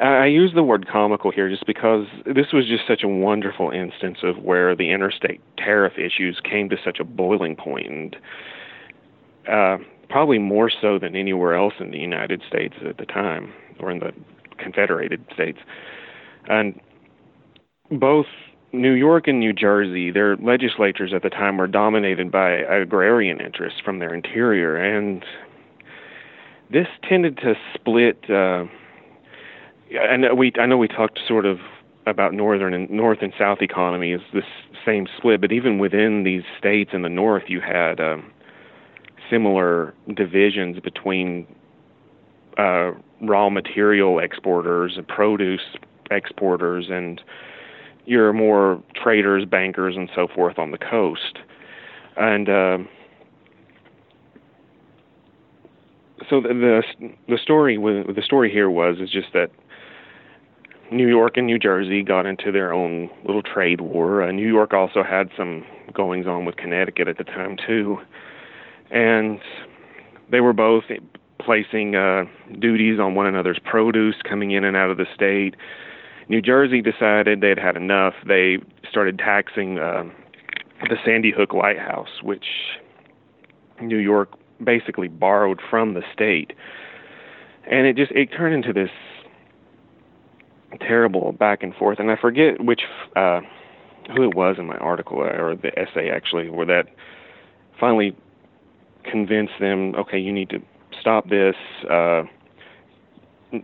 I 0.00 0.26
use 0.26 0.52
the 0.54 0.62
word 0.62 0.86
comical 0.86 1.32
here 1.32 1.50
just 1.50 1.66
because 1.66 2.06
this 2.24 2.52
was 2.52 2.68
just 2.68 2.86
such 2.86 3.02
a 3.02 3.08
wonderful 3.08 3.72
instance 3.72 4.18
of 4.22 4.38
where 4.38 4.76
the 4.76 4.92
interstate 4.92 5.40
tariff 5.56 5.94
issues 5.98 6.40
came 6.48 6.68
to 6.68 6.76
such 6.84 7.00
a 7.00 7.04
boiling 7.04 7.56
point, 7.56 7.88
and 7.88 8.16
uh, 9.50 9.78
probably 10.08 10.38
more 10.38 10.70
so 10.70 11.00
than 11.00 11.16
anywhere 11.16 11.56
else 11.56 11.74
in 11.80 11.90
the 11.90 11.98
United 11.98 12.42
States 12.46 12.76
at 12.88 12.98
the 12.98 13.06
time, 13.06 13.52
or 13.80 13.90
in 13.90 13.98
the 13.98 14.12
Confederated 14.58 15.24
States. 15.32 15.58
And 16.48 16.80
both 17.90 18.26
New 18.72 18.92
York 18.92 19.28
and 19.28 19.40
New 19.40 19.52
Jersey, 19.52 20.10
their 20.10 20.36
legislatures 20.36 21.12
at 21.14 21.22
the 21.22 21.30
time 21.30 21.56
were 21.56 21.66
dominated 21.66 22.30
by 22.30 22.50
agrarian 22.50 23.40
interests 23.40 23.80
from 23.82 23.98
their 23.98 24.14
interior, 24.14 24.76
and 24.76 25.24
this 26.70 26.86
tended 27.08 27.38
to 27.38 27.54
split. 27.74 28.28
Uh, 28.28 28.64
and 29.90 30.26
we, 30.36 30.52
I 30.60 30.66
know 30.66 30.76
we 30.76 30.88
talked 30.88 31.18
sort 31.26 31.46
of 31.46 31.58
about 32.06 32.34
northern 32.34 32.74
and 32.74 32.90
north 32.90 33.18
and 33.22 33.32
south 33.38 33.58
economies, 33.62 34.20
this 34.32 34.44
same 34.84 35.06
split, 35.16 35.40
but 35.40 35.52
even 35.52 35.78
within 35.78 36.24
these 36.24 36.42
states 36.58 36.90
in 36.92 37.02
the 37.02 37.08
north, 37.08 37.44
you 37.48 37.60
had 37.60 38.00
um, 38.00 38.30
similar 39.30 39.94
divisions 40.14 40.78
between 40.80 41.46
uh, 42.58 42.92
raw 43.22 43.48
material 43.48 44.18
exporters 44.18 44.94
and 44.96 45.06
produce 45.06 45.76
exporters 46.10 46.86
and 46.90 47.20
your 48.06 48.32
more 48.32 48.82
traders, 48.94 49.44
bankers, 49.44 49.94
and 49.96 50.08
so 50.14 50.26
forth 50.26 50.58
on 50.58 50.70
the 50.70 50.78
coast. 50.78 51.38
And 52.16 52.48
uh, 52.48 52.78
so 56.28 56.40
the, 56.40 56.48
the 56.48 56.82
the 57.28 57.38
story 57.38 57.78
with, 57.78 58.14
the 58.14 58.22
story 58.22 58.50
here 58.50 58.70
was 58.70 58.96
is 58.98 59.10
just 59.10 59.32
that 59.34 59.50
New 60.90 61.06
York 61.06 61.36
and 61.36 61.46
New 61.46 61.58
Jersey 61.58 62.02
got 62.02 62.24
into 62.24 62.50
their 62.50 62.72
own 62.72 63.10
little 63.24 63.42
trade 63.42 63.82
war. 63.82 64.22
Uh, 64.22 64.32
New 64.32 64.48
York 64.48 64.72
also 64.72 65.02
had 65.02 65.28
some 65.36 65.64
goings 65.92 66.26
on 66.26 66.44
with 66.44 66.56
Connecticut 66.56 67.08
at 67.08 67.18
the 67.18 67.24
time 67.24 67.56
too, 67.66 67.98
and 68.90 69.38
they 70.30 70.40
were 70.40 70.54
both 70.54 70.84
placing 71.38 71.94
uh, 71.94 72.24
duties 72.58 72.98
on 72.98 73.14
one 73.14 73.26
another's 73.26 73.58
produce 73.64 74.16
coming 74.28 74.50
in 74.50 74.64
and 74.64 74.76
out 74.76 74.90
of 74.90 74.96
the 74.96 75.06
state. 75.14 75.54
New 76.28 76.42
Jersey 76.42 76.82
decided 76.82 77.40
they'd 77.40 77.58
had 77.58 77.76
enough. 77.76 78.14
They 78.26 78.58
started 78.90 79.18
taxing 79.18 79.78
uh, 79.78 80.04
the 80.82 80.96
Sandy 81.04 81.32
Hook 81.32 81.54
Lighthouse, 81.54 82.22
which 82.22 82.44
New 83.80 83.98
York 83.98 84.30
basically 84.62 85.08
borrowed 85.08 85.60
from 85.70 85.94
the 85.94 86.02
state, 86.12 86.52
and 87.70 87.86
it 87.86 87.96
just 87.96 88.12
it 88.12 88.26
turned 88.26 88.54
into 88.54 88.72
this 88.72 88.90
terrible 90.80 91.32
back 91.32 91.62
and 91.62 91.74
forth. 91.74 91.98
And 91.98 92.10
I 92.10 92.16
forget 92.16 92.62
which 92.62 92.82
uh, 93.16 93.40
who 94.14 94.22
it 94.22 94.34
was 94.34 94.56
in 94.58 94.66
my 94.66 94.76
article 94.76 95.18
or 95.18 95.54
the 95.56 95.78
essay 95.78 96.10
actually, 96.10 96.50
where 96.50 96.66
that 96.66 96.86
finally 97.78 98.16
convinced 99.04 99.54
them, 99.60 99.94
okay, 99.94 100.18
you 100.18 100.32
need 100.32 100.50
to 100.50 100.60
stop 101.00 101.28
this. 101.28 101.56
Uh, 101.88 102.22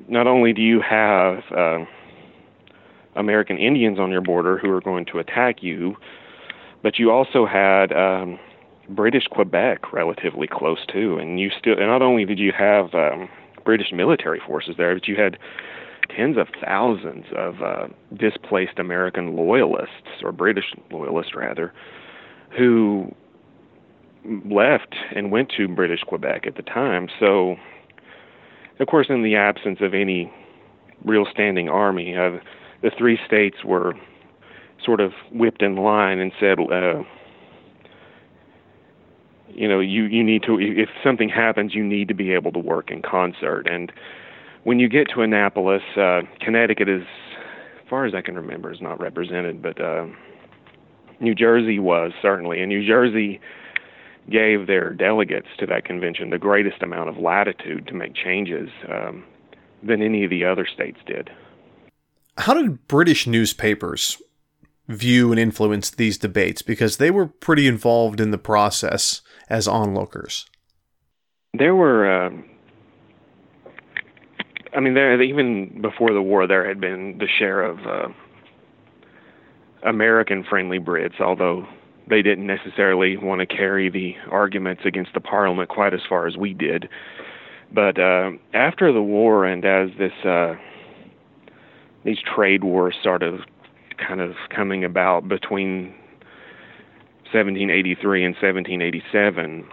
not 0.08 0.26
only 0.26 0.52
do 0.52 0.62
you 0.62 0.80
have 0.80 1.42
uh, 1.56 1.84
American 3.16 3.58
Indians 3.58 3.98
on 3.98 4.10
your 4.10 4.20
border 4.20 4.58
who 4.58 4.70
are 4.70 4.80
going 4.80 5.04
to 5.06 5.18
attack 5.18 5.62
you, 5.62 5.96
but 6.82 6.98
you 6.98 7.10
also 7.10 7.46
had 7.46 7.92
um, 7.92 8.38
British 8.88 9.26
Quebec 9.30 9.92
relatively 9.92 10.46
close 10.46 10.84
too, 10.90 11.16
and 11.18 11.40
you 11.40 11.50
still. 11.58 11.74
And 11.74 11.86
not 11.86 12.02
only 12.02 12.24
did 12.24 12.38
you 12.38 12.52
have 12.56 12.94
um, 12.94 13.28
British 13.64 13.92
military 13.92 14.40
forces 14.46 14.74
there, 14.76 14.94
but 14.94 15.08
you 15.08 15.16
had 15.16 15.38
tens 16.14 16.36
of 16.36 16.48
thousands 16.62 17.24
of 17.36 17.62
uh, 17.62 17.88
displaced 18.16 18.78
American 18.78 19.36
loyalists, 19.36 20.22
or 20.22 20.32
British 20.32 20.74
loyalists 20.90 21.34
rather, 21.34 21.72
who 22.56 23.14
left 24.44 24.94
and 25.14 25.30
went 25.30 25.50
to 25.56 25.68
British 25.68 26.00
Quebec 26.00 26.46
at 26.46 26.56
the 26.56 26.62
time. 26.62 27.08
So, 27.20 27.56
of 28.80 28.86
course, 28.86 29.06
in 29.08 29.22
the 29.22 29.36
absence 29.36 29.78
of 29.80 29.94
any 29.94 30.32
real 31.04 31.26
standing 31.30 31.68
army, 31.68 32.16
uh, 32.16 32.38
the 32.82 32.90
three 32.96 33.18
states 33.26 33.58
were 33.64 33.94
sort 34.84 35.00
of 35.00 35.12
whipped 35.32 35.62
in 35.62 35.76
line 35.76 36.18
and 36.18 36.32
said, 36.38 36.58
uh, 36.58 37.02
you 39.48 39.68
know, 39.68 39.80
you, 39.80 40.04
you 40.04 40.24
need 40.24 40.42
to, 40.42 40.58
if 40.60 40.88
something 41.02 41.28
happens, 41.28 41.74
you 41.74 41.84
need 41.84 42.08
to 42.08 42.14
be 42.14 42.32
able 42.32 42.52
to 42.52 42.58
work 42.58 42.90
in 42.90 43.02
concert. 43.02 43.66
And 43.70 43.92
when 44.64 44.78
you 44.78 44.88
get 44.88 45.08
to 45.14 45.22
Annapolis, 45.22 45.82
uh, 45.96 46.22
Connecticut 46.40 46.88
is, 46.88 47.02
as 47.82 47.88
far 47.88 48.04
as 48.06 48.14
I 48.14 48.22
can 48.22 48.34
remember, 48.34 48.72
is 48.72 48.80
not 48.80 49.00
represented, 49.00 49.62
but 49.62 49.80
uh, 49.80 50.06
New 51.20 51.34
Jersey 51.34 51.78
was 51.78 52.12
certainly. 52.20 52.60
And 52.60 52.68
New 52.68 52.86
Jersey 52.86 53.40
gave 54.30 54.66
their 54.66 54.90
delegates 54.90 55.48
to 55.58 55.66
that 55.66 55.84
convention 55.84 56.30
the 56.30 56.38
greatest 56.38 56.82
amount 56.82 57.08
of 57.08 57.18
latitude 57.18 57.86
to 57.86 57.94
make 57.94 58.14
changes 58.14 58.70
um, 58.88 59.24
than 59.82 60.00
any 60.00 60.24
of 60.24 60.30
the 60.30 60.44
other 60.44 60.66
states 60.66 60.98
did. 61.06 61.30
How 62.38 62.54
did 62.54 62.88
British 62.88 63.26
newspapers 63.26 64.20
view 64.88 65.30
and 65.30 65.38
influence 65.38 65.90
these 65.90 66.18
debates? 66.18 66.62
Because 66.62 66.96
they 66.96 67.10
were 67.10 67.26
pretty 67.26 67.66
involved 67.66 68.20
in 68.20 68.30
the 68.30 68.38
process 68.38 69.20
as 69.48 69.68
onlookers. 69.68 70.46
There 71.52 71.74
were. 71.74 72.26
Uh, 72.26 72.30
I 74.74 74.80
mean, 74.80 74.94
there 74.94 75.22
even 75.22 75.80
before 75.80 76.12
the 76.12 76.22
war, 76.22 76.48
there 76.48 76.66
had 76.66 76.80
been 76.80 77.18
the 77.18 77.28
share 77.38 77.62
of 77.62 77.78
uh, 77.86 78.08
American-friendly 79.84 80.80
Brits, 80.80 81.20
although 81.20 81.68
they 82.08 82.22
didn't 82.22 82.46
necessarily 82.46 83.16
want 83.16 83.40
to 83.40 83.46
carry 83.46 83.88
the 83.88 84.14
arguments 84.30 84.82
against 84.84 85.14
the 85.14 85.20
Parliament 85.20 85.68
quite 85.68 85.94
as 85.94 86.00
far 86.08 86.26
as 86.26 86.36
we 86.36 86.52
did. 86.52 86.88
But 87.72 87.98
uh, 87.98 88.32
after 88.52 88.92
the 88.92 89.02
war, 89.02 89.44
and 89.44 89.64
as 89.64 89.90
this 89.98 90.12
uh, 90.24 90.54
these 92.04 92.18
trade 92.22 92.62
wars 92.62 92.94
started 93.00 93.40
kind 93.96 94.20
of 94.20 94.32
coming 94.54 94.84
about 94.84 95.28
between 95.28 95.94
1783 97.32 98.24
and 98.24 98.34
1787, 98.34 99.66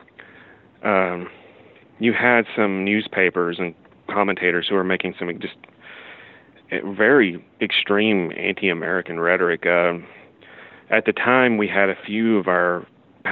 um, 0.84 1.30
you 2.00 2.14
had 2.14 2.46
some 2.56 2.84
newspapers 2.84 3.58
and 3.60 3.76
commentators 4.10 4.68
who 4.68 4.76
were 4.76 4.84
making 4.84 5.14
some 5.20 5.30
just 5.40 5.56
eh, 6.72 6.80
very 6.98 7.44
extreme 7.62 8.32
anti-American 8.36 9.20
rhetoric. 9.20 9.66
Uh, 9.66 9.94
at 10.92 11.06
the 11.06 11.14
time, 11.14 11.58
we 11.58 11.68
had 11.68 11.90
a 11.90 11.96
few 12.06 12.38
of 12.38 12.48
our 12.48 12.86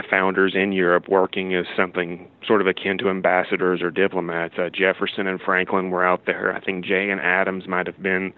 founders 0.09 0.53
in 0.55 0.71
Europe 0.71 1.09
working 1.09 1.53
as 1.55 1.65
something 1.75 2.29
sort 2.45 2.61
of 2.61 2.67
akin 2.67 2.97
to 2.99 3.09
ambassadors 3.09 3.81
or 3.81 3.91
diplomats. 3.91 4.55
Uh, 4.57 4.69
Jefferson 4.69 5.27
and 5.27 5.41
Franklin 5.41 5.89
were 5.89 6.05
out 6.05 6.25
there. 6.25 6.55
I 6.55 6.61
think 6.61 6.85
Jay 6.85 7.09
and 7.09 7.19
Adams 7.19 7.67
might 7.67 7.87
have 7.87 8.01
been. 8.01 8.33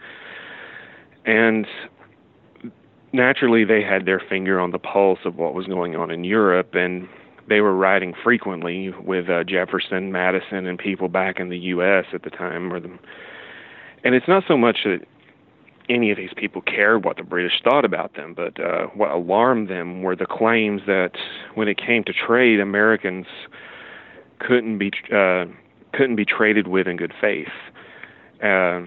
And 1.25 1.67
naturally, 3.13 3.63
they 3.63 3.83
had 3.83 4.05
their 4.05 4.19
finger 4.19 4.59
on 4.59 4.71
the 4.71 4.79
pulse 4.79 5.19
of 5.25 5.35
what 5.35 5.53
was 5.53 5.67
going 5.67 5.95
on 5.95 6.09
in 6.09 6.23
Europe, 6.23 6.73
and 6.73 7.07
they 7.47 7.61
were 7.61 7.75
writing 7.75 8.13
frequently 8.23 8.89
with 9.03 9.29
uh, 9.29 9.43
Jefferson, 9.43 10.11
Madison, 10.11 10.65
and 10.65 10.79
people 10.79 11.09
back 11.09 11.39
in 11.39 11.49
the 11.49 11.57
U.S. 11.57 12.05
at 12.13 12.23
the 12.23 12.29
time. 12.29 12.71
Or 12.73 12.79
the, 12.79 12.97
and 14.03 14.15
it's 14.15 14.27
not 14.27 14.43
so 14.47 14.57
much 14.57 14.79
that 14.85 15.01
any 15.91 16.11
of 16.11 16.17
these 16.17 16.33
people 16.35 16.61
cared 16.61 17.03
what 17.03 17.17
the 17.17 17.23
British 17.23 17.61
thought 17.63 17.85
about 17.85 18.15
them, 18.15 18.33
but 18.33 18.59
uh, 18.59 18.87
what 18.95 19.11
alarmed 19.11 19.69
them 19.69 20.01
were 20.01 20.15
the 20.15 20.25
claims 20.25 20.81
that 20.87 21.11
when 21.55 21.67
it 21.67 21.77
came 21.77 22.03
to 22.05 22.13
trade, 22.13 22.59
Americans 22.59 23.25
couldn't 24.39 24.77
be 24.77 24.91
uh, 25.13 25.45
couldn't 25.93 26.15
be 26.15 26.25
traded 26.25 26.67
with 26.67 26.87
in 26.87 26.95
good 26.95 27.13
faith, 27.19 27.51
uh, 28.41 28.81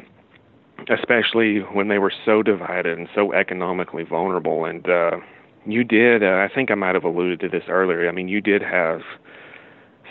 especially 0.89 1.59
when 1.59 1.89
they 1.89 1.99
were 1.99 2.13
so 2.25 2.43
divided 2.43 2.99
and 2.99 3.09
so 3.15 3.33
economically 3.33 4.05
vulnerable. 4.05 4.65
And 4.65 4.89
uh, 4.89 5.19
you 5.67 5.85
did, 5.85 6.23
uh, 6.23 6.47
I 6.49 6.49
think 6.53 6.71
I 6.71 6.75
might 6.75 6.95
have 6.95 7.05
alluded 7.05 7.41
to 7.41 7.49
this 7.49 7.65
earlier. 7.69 8.09
I 8.09 8.13
mean, 8.13 8.29
you 8.29 8.41
did 8.41 8.63
have 8.63 9.01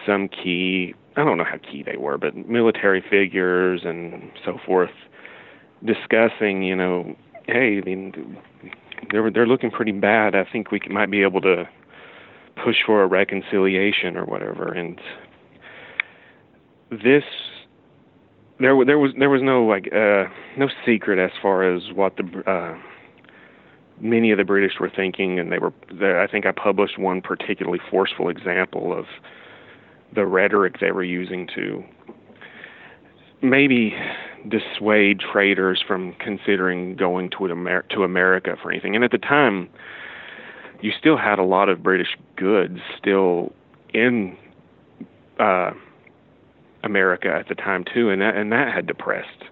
some 0.05 0.27
key. 0.27 0.93
I 1.17 1.23
don't 1.23 1.37
know 1.37 1.43
how 1.43 1.57
key 1.57 1.83
they 1.83 1.97
were, 1.97 2.17
but 2.17 2.35
military 2.35 3.03
figures 3.09 3.81
and 3.83 4.31
so 4.45 4.59
forth 4.65 4.91
discussing, 5.85 6.63
you 6.63 6.75
know, 6.75 7.15
hey, 7.47 7.79
I 7.81 7.85
mean, 7.85 8.37
they're 9.11 9.29
they're 9.31 9.47
looking 9.47 9.71
pretty 9.71 9.91
bad. 9.91 10.35
I 10.35 10.45
think 10.49 10.71
we 10.71 10.79
might 10.89 11.11
be 11.11 11.21
able 11.23 11.41
to 11.41 11.67
push 12.63 12.77
for 12.85 13.03
a 13.03 13.07
reconciliation 13.07 14.17
or 14.17 14.25
whatever. 14.25 14.71
And 14.71 14.99
this, 16.91 17.23
there 18.59 18.73
there 18.85 18.99
was 18.99 19.11
there 19.17 19.29
was 19.29 19.41
no 19.41 19.65
like 19.65 19.87
uh, 19.93 20.25
no 20.57 20.69
secret 20.85 21.19
as 21.19 21.31
far 21.41 21.63
as 21.63 21.83
what 21.93 22.15
the 22.17 22.49
uh, 22.49 22.77
many 23.99 24.31
of 24.31 24.37
the 24.37 24.43
British 24.43 24.73
were 24.79 24.91
thinking, 24.93 25.39
and 25.39 25.51
they 25.51 25.59
were. 25.59 25.73
I 26.21 26.27
think 26.27 26.45
I 26.45 26.51
published 26.51 26.97
one 26.97 27.21
particularly 27.21 27.79
forceful 27.89 28.29
example 28.29 28.97
of 28.97 29.05
the 30.15 30.25
rhetoric 30.25 30.79
they 30.79 30.91
were 30.91 31.03
using 31.03 31.47
to 31.55 31.83
maybe 33.43 33.93
dissuade 34.47 35.19
traders 35.19 35.83
from 35.85 36.13
considering 36.19 36.95
going 36.95 37.29
to 37.37 37.45
Amer- 37.49 37.85
to 37.91 38.03
America 38.03 38.55
for 38.61 38.71
anything. 38.71 38.95
And 38.95 39.03
at 39.03 39.11
the 39.11 39.17
time, 39.17 39.69
you 40.81 40.91
still 40.97 41.17
had 41.17 41.39
a 41.39 41.43
lot 41.43 41.69
of 41.69 41.83
British 41.83 42.17
goods 42.35 42.79
still 42.97 43.53
in 43.93 44.37
uh, 45.39 45.71
America 46.83 47.29
at 47.29 47.47
the 47.47 47.55
time 47.55 47.85
too, 47.93 48.09
and 48.09 48.21
that 48.21 48.35
and 48.35 48.51
that 48.51 48.73
had 48.73 48.87
depressed 48.87 49.43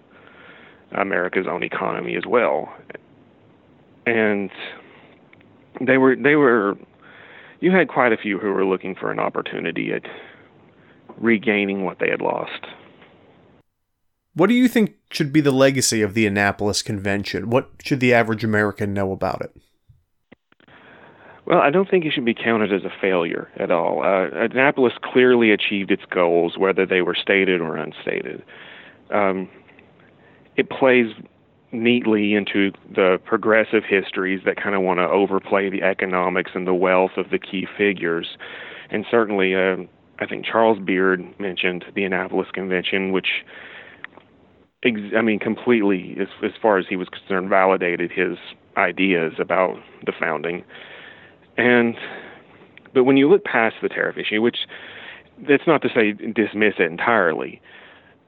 America's 0.92 1.46
own 1.48 1.62
economy 1.62 2.16
as 2.16 2.24
well. 2.26 2.72
And 4.06 4.50
they 5.80 5.96
were 5.96 6.16
they 6.16 6.36
were 6.36 6.76
you 7.60 7.70
had 7.70 7.88
quite 7.88 8.12
a 8.12 8.16
few 8.16 8.38
who 8.38 8.52
were 8.52 8.66
looking 8.66 8.94
for 8.94 9.10
an 9.10 9.18
opportunity 9.18 9.92
at 9.92 10.02
regaining 11.18 11.84
what 11.84 11.98
they 11.98 12.10
had 12.10 12.20
lost. 12.20 12.66
What 14.34 14.48
do 14.48 14.54
you 14.54 14.66
think 14.68 14.94
should 15.10 15.32
be 15.32 15.40
the 15.40 15.52
legacy 15.52 16.00
of 16.00 16.14
the 16.14 16.26
Annapolis 16.26 16.82
Convention? 16.82 17.50
What 17.50 17.70
should 17.82 18.00
the 18.00 18.14
average 18.14 18.44
American 18.44 18.94
know 18.94 19.12
about 19.12 19.42
it? 19.42 19.54
Well, 21.44 21.58
I 21.58 21.70
don't 21.70 21.90
think 21.90 22.04
it 22.04 22.12
should 22.12 22.24
be 22.24 22.34
counted 22.34 22.72
as 22.72 22.84
a 22.84 22.92
failure 23.00 23.48
at 23.56 23.70
all. 23.70 24.02
Uh, 24.02 24.28
Annapolis 24.32 24.92
clearly 25.02 25.50
achieved 25.50 25.90
its 25.90 26.04
goals, 26.08 26.56
whether 26.56 26.86
they 26.86 27.02
were 27.02 27.16
stated 27.20 27.60
or 27.60 27.76
unstated. 27.76 28.42
Um, 29.10 29.48
it 30.56 30.70
plays 30.70 31.12
neatly 31.72 32.34
into 32.34 32.70
the 32.94 33.18
progressive 33.24 33.82
histories 33.88 34.40
that 34.44 34.56
kind 34.56 34.74
of 34.74 34.82
want 34.82 34.98
to 34.98 35.08
overplay 35.08 35.68
the 35.68 35.82
economics 35.82 36.52
and 36.54 36.66
the 36.66 36.74
wealth 36.74 37.12
of 37.16 37.30
the 37.30 37.38
key 37.38 37.66
figures. 37.76 38.36
And 38.90 39.04
certainly, 39.10 39.54
uh, 39.54 39.76
I 40.20 40.26
think 40.26 40.44
Charles 40.44 40.78
Beard 40.78 41.22
mentioned 41.40 41.84
the 41.94 42.04
Annapolis 42.04 42.48
Convention, 42.52 43.10
which 43.10 43.44
ex- 44.82 45.14
I 45.16 45.22
mean, 45.22 45.38
completely, 45.38 46.16
as, 46.20 46.28
as 46.42 46.52
far 46.60 46.78
as 46.78 46.86
he 46.88 46.96
was 46.96 47.08
concerned, 47.08 47.48
validated 47.48 48.10
his 48.10 48.38
ideas 48.76 49.34
about 49.38 49.76
the 50.06 50.12
founding. 50.18 50.64
And, 51.56 51.96
but 52.94 53.04
when 53.04 53.16
you 53.16 53.28
look 53.28 53.44
past 53.44 53.76
the 53.82 53.88
tariff 53.88 54.16
issue, 54.16 54.40
which 54.40 54.58
that's 55.48 55.66
not 55.66 55.82
to 55.82 55.88
say 55.94 56.12
dismiss 56.12 56.74
it 56.78 56.90
entirely, 56.90 57.60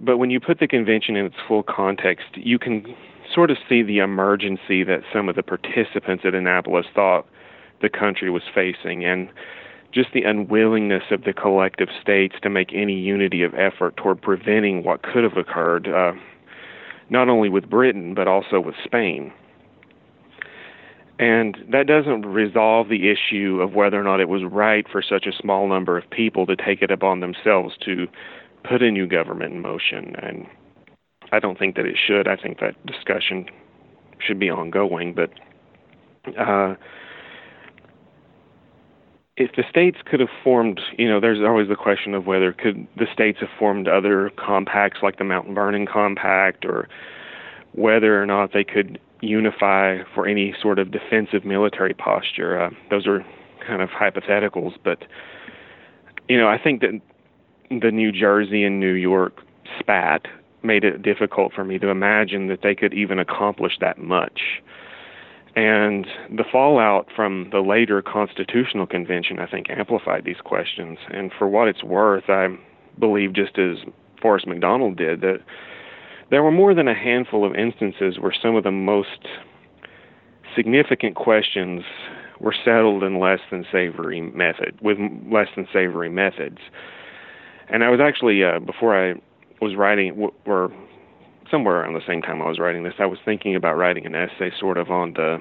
but 0.00 0.18
when 0.18 0.30
you 0.30 0.40
put 0.40 0.58
the 0.58 0.66
convention 0.66 1.16
in 1.16 1.26
its 1.26 1.36
full 1.46 1.62
context, 1.62 2.26
you 2.34 2.58
can 2.58 2.94
sort 3.32 3.50
of 3.50 3.56
see 3.68 3.82
the 3.82 3.98
emergency 3.98 4.82
that 4.84 5.00
some 5.12 5.28
of 5.28 5.36
the 5.36 5.42
participants 5.42 6.24
at 6.26 6.34
Annapolis 6.34 6.86
thought 6.94 7.26
the 7.80 7.88
country 7.88 8.30
was 8.30 8.42
facing, 8.54 9.04
and 9.04 9.28
just 9.92 10.12
the 10.12 10.22
unwillingness 10.22 11.04
of 11.10 11.22
the 11.24 11.32
collective 11.32 11.88
states 12.02 12.34
to 12.42 12.50
make 12.50 12.74
any 12.74 12.98
unity 12.98 13.42
of 13.42 13.54
effort 13.54 13.96
toward 13.96 14.20
preventing 14.20 14.82
what 14.82 15.02
could 15.02 15.22
have 15.22 15.36
occurred. 15.36 15.86
Uh, 15.88 16.12
not 17.10 17.28
only 17.28 17.48
with 17.48 17.68
Britain, 17.68 18.14
but 18.14 18.28
also 18.28 18.60
with 18.60 18.74
Spain. 18.84 19.32
And 21.18 21.56
that 21.70 21.86
doesn't 21.86 22.26
resolve 22.26 22.88
the 22.88 23.08
issue 23.10 23.60
of 23.60 23.74
whether 23.74 24.00
or 24.00 24.02
not 24.02 24.20
it 24.20 24.28
was 24.28 24.42
right 24.44 24.84
for 24.90 25.00
such 25.00 25.26
a 25.26 25.32
small 25.32 25.68
number 25.68 25.96
of 25.96 26.08
people 26.10 26.44
to 26.46 26.56
take 26.56 26.82
it 26.82 26.90
upon 26.90 27.20
themselves 27.20 27.76
to 27.84 28.08
put 28.68 28.82
a 28.82 28.90
new 28.90 29.06
government 29.06 29.54
in 29.54 29.62
motion. 29.62 30.16
And 30.20 30.46
I 31.30 31.38
don't 31.38 31.58
think 31.58 31.76
that 31.76 31.86
it 31.86 31.96
should. 32.04 32.26
I 32.26 32.36
think 32.36 32.58
that 32.58 32.74
discussion 32.84 33.46
should 34.18 34.40
be 34.40 34.50
ongoing. 34.50 35.14
But 35.14 35.30
uh, 36.36 36.74
if 39.36 39.50
the 39.56 39.64
states 39.68 39.98
could 40.04 40.20
have 40.20 40.28
formed, 40.44 40.80
you 40.96 41.08
know, 41.08 41.20
there's 41.20 41.40
always 41.40 41.68
the 41.68 41.76
question 41.76 42.14
of 42.14 42.26
whether 42.26 42.52
could 42.52 42.86
the 42.96 43.06
states 43.12 43.40
have 43.40 43.48
formed 43.58 43.88
other 43.88 44.30
compacts 44.36 44.98
like 45.02 45.18
the 45.18 45.24
Mount 45.24 45.48
Vernon 45.54 45.86
Compact, 45.86 46.64
or 46.64 46.88
whether 47.72 48.20
or 48.20 48.26
not 48.26 48.52
they 48.52 48.62
could 48.62 49.00
unify 49.20 49.98
for 50.14 50.26
any 50.28 50.54
sort 50.60 50.78
of 50.78 50.92
defensive 50.92 51.44
military 51.44 51.94
posture. 51.94 52.60
Uh, 52.60 52.70
those 52.90 53.06
are 53.06 53.24
kind 53.66 53.82
of 53.82 53.88
hypotheticals, 53.88 54.74
but 54.84 54.98
you 56.28 56.38
know, 56.38 56.48
I 56.48 56.58
think 56.58 56.80
that 56.82 57.00
the 57.70 57.90
New 57.90 58.12
Jersey 58.12 58.62
and 58.62 58.78
New 58.78 58.92
York 58.92 59.40
spat 59.80 60.26
made 60.62 60.84
it 60.84 61.02
difficult 61.02 61.52
for 61.52 61.64
me 61.64 61.78
to 61.78 61.88
imagine 61.88 62.46
that 62.48 62.62
they 62.62 62.74
could 62.74 62.94
even 62.94 63.18
accomplish 63.18 63.78
that 63.80 63.98
much. 63.98 64.62
And 65.56 66.06
the 66.30 66.44
fallout 66.50 67.06
from 67.14 67.48
the 67.52 67.60
later 67.60 68.02
Constitutional 68.02 68.86
Convention, 68.86 69.38
I 69.38 69.46
think, 69.46 69.70
amplified 69.70 70.24
these 70.24 70.40
questions. 70.44 70.98
And 71.10 71.30
for 71.36 71.46
what 71.46 71.68
it's 71.68 71.84
worth, 71.84 72.28
I 72.28 72.48
believe, 72.98 73.32
just 73.32 73.58
as 73.58 73.78
Forrest 74.20 74.46
McDonald 74.48 74.96
did, 74.96 75.20
that 75.20 75.38
there 76.30 76.42
were 76.42 76.50
more 76.50 76.74
than 76.74 76.88
a 76.88 76.94
handful 76.94 77.44
of 77.44 77.54
instances 77.54 78.18
where 78.18 78.34
some 78.42 78.56
of 78.56 78.64
the 78.64 78.72
most 78.72 79.28
significant 80.56 81.14
questions 81.14 81.82
were 82.40 82.54
settled 82.64 83.04
in 83.04 83.20
less 83.20 83.40
than 83.50 83.64
savory 83.70 84.20
method, 84.20 84.76
with 84.80 84.98
less 85.30 85.48
than 85.54 85.68
savory 85.72 86.08
methods. 86.08 86.58
And 87.68 87.84
I 87.84 87.90
was 87.90 88.00
actually, 88.00 88.42
uh, 88.42 88.58
before 88.58 88.96
I 88.98 89.14
was 89.60 89.76
writing, 89.76 90.30
or 90.44 90.72
somewhere 91.54 91.82
around 91.82 91.94
the 91.94 92.00
same 92.04 92.20
time 92.20 92.42
I 92.42 92.48
was 92.48 92.58
writing 92.58 92.82
this, 92.82 92.94
I 92.98 93.06
was 93.06 93.20
thinking 93.24 93.54
about 93.54 93.76
writing 93.76 94.06
an 94.06 94.14
essay 94.16 94.50
sort 94.58 94.76
of 94.76 94.90
on 94.90 95.12
the 95.12 95.38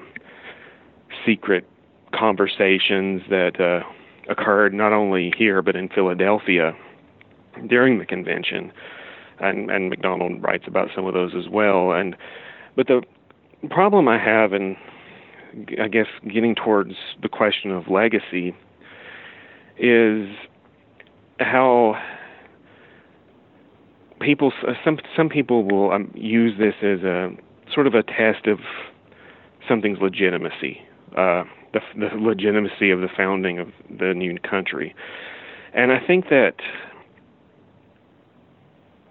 secret 1.26 1.66
conversations 2.14 3.22
that 3.30 3.60
uh, 3.60 3.84
occurred 4.30 4.72
not 4.72 4.92
only 4.92 5.32
here 5.36 5.60
but 5.60 5.74
in 5.74 5.88
Philadelphia 5.88 6.72
during 7.68 7.98
the 7.98 8.06
convention, 8.06 8.72
and 9.40 9.72
and 9.72 9.90
McDonald 9.90 10.40
writes 10.40 10.64
about 10.68 10.88
some 10.94 11.04
of 11.04 11.14
those 11.14 11.32
as 11.36 11.48
well. 11.48 11.90
And 11.90 12.14
but 12.76 12.86
the 12.86 13.02
problem 13.70 14.06
I 14.06 14.18
have, 14.18 14.52
and 14.52 14.76
I 15.82 15.88
guess 15.88 16.06
getting 16.32 16.54
towards 16.54 16.94
the 17.22 17.28
question 17.28 17.72
of 17.72 17.88
legacy, 17.88 18.54
is 19.78 20.28
how 21.40 22.00
people 24.24 24.52
some 24.84 24.98
some 25.16 25.28
people 25.28 25.64
will 25.64 25.92
um, 25.92 26.10
use 26.14 26.58
this 26.58 26.74
as 26.82 27.02
a 27.02 27.30
sort 27.72 27.86
of 27.86 27.94
a 27.94 28.02
test 28.02 28.46
of 28.46 28.58
something's 29.68 29.98
legitimacy, 30.00 30.80
uh, 31.16 31.44
the, 31.72 31.80
the 31.96 32.10
legitimacy 32.16 32.90
of 32.90 33.00
the 33.00 33.08
founding 33.16 33.58
of 33.58 33.68
the 33.98 34.14
new 34.14 34.38
country, 34.38 34.94
and 35.72 35.92
I 35.92 36.04
think 36.04 36.28
that 36.30 36.54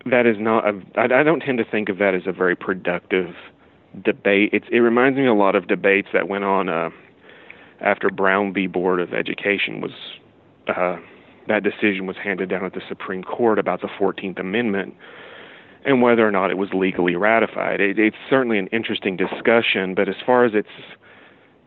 that 0.05 0.25
is 0.25 0.37
not. 0.39 0.67
A, 0.67 0.81
I, 0.97 1.21
I 1.21 1.23
don't 1.23 1.39
tend 1.39 1.57
to 1.59 1.65
think 1.65 1.89
of 1.89 1.97
that 1.99 2.13
as 2.13 2.23
a 2.25 2.31
very 2.31 2.55
productive 2.55 3.35
debate. 4.03 4.49
It's, 4.53 4.65
it 4.71 4.79
reminds 4.79 5.17
me 5.17 5.27
a 5.27 5.33
lot 5.33 5.55
of 5.55 5.67
debates 5.67 6.09
that 6.13 6.27
went 6.27 6.43
on 6.43 6.67
uh, 6.69 6.89
after 7.79 8.09
Brown 8.09 8.53
v. 8.53 8.67
Board 8.67 8.99
of 8.99 9.13
Education 9.13 9.81
was 9.81 9.91
uh, 10.67 10.97
that 11.47 11.63
decision 11.63 12.05
was 12.05 12.15
handed 12.17 12.49
down 12.49 12.65
at 12.65 12.73
the 12.73 12.81
Supreme 12.87 13.23
Court 13.23 13.59
about 13.59 13.81
the 13.81 13.87
14th 13.87 14.39
Amendment 14.39 14.95
and 15.85 16.01
whether 16.01 16.25
or 16.25 16.31
not 16.31 16.49
it 16.49 16.57
was 16.57 16.69
legally 16.73 17.15
ratified. 17.15 17.81
It, 17.81 17.99
it's 17.99 18.15
certainly 18.29 18.57
an 18.57 18.67
interesting 18.67 19.17
discussion, 19.17 19.95
but 19.95 20.07
as 20.07 20.15
far 20.25 20.45
as 20.45 20.53
its 20.53 20.69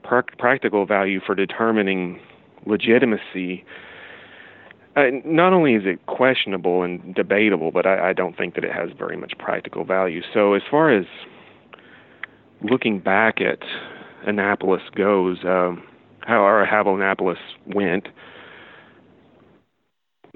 pr- 0.02 0.20
practical 0.38 0.86
value 0.86 1.20
for 1.24 1.34
determining 1.34 2.18
legitimacy, 2.64 3.64
uh, 4.96 5.04
not 5.24 5.52
only 5.52 5.74
is 5.74 5.82
it 5.84 6.04
questionable 6.06 6.82
and 6.82 7.14
debatable, 7.14 7.70
but 7.70 7.86
I, 7.86 8.10
I 8.10 8.12
don't 8.14 8.36
think 8.36 8.54
that 8.54 8.64
it 8.64 8.72
has 8.72 8.90
very 8.96 9.16
much 9.16 9.34
practical 9.38 9.84
value. 9.84 10.22
So, 10.32 10.54
as 10.54 10.62
far 10.70 10.90
as 10.90 11.04
looking 12.62 12.98
back 13.00 13.40
at 13.42 13.58
Annapolis 14.26 14.82
goes, 14.94 15.38
um, 15.44 15.82
how 16.20 16.42
or 16.42 16.64
how 16.64 16.82
Annapolis 16.94 17.38
went, 17.66 18.08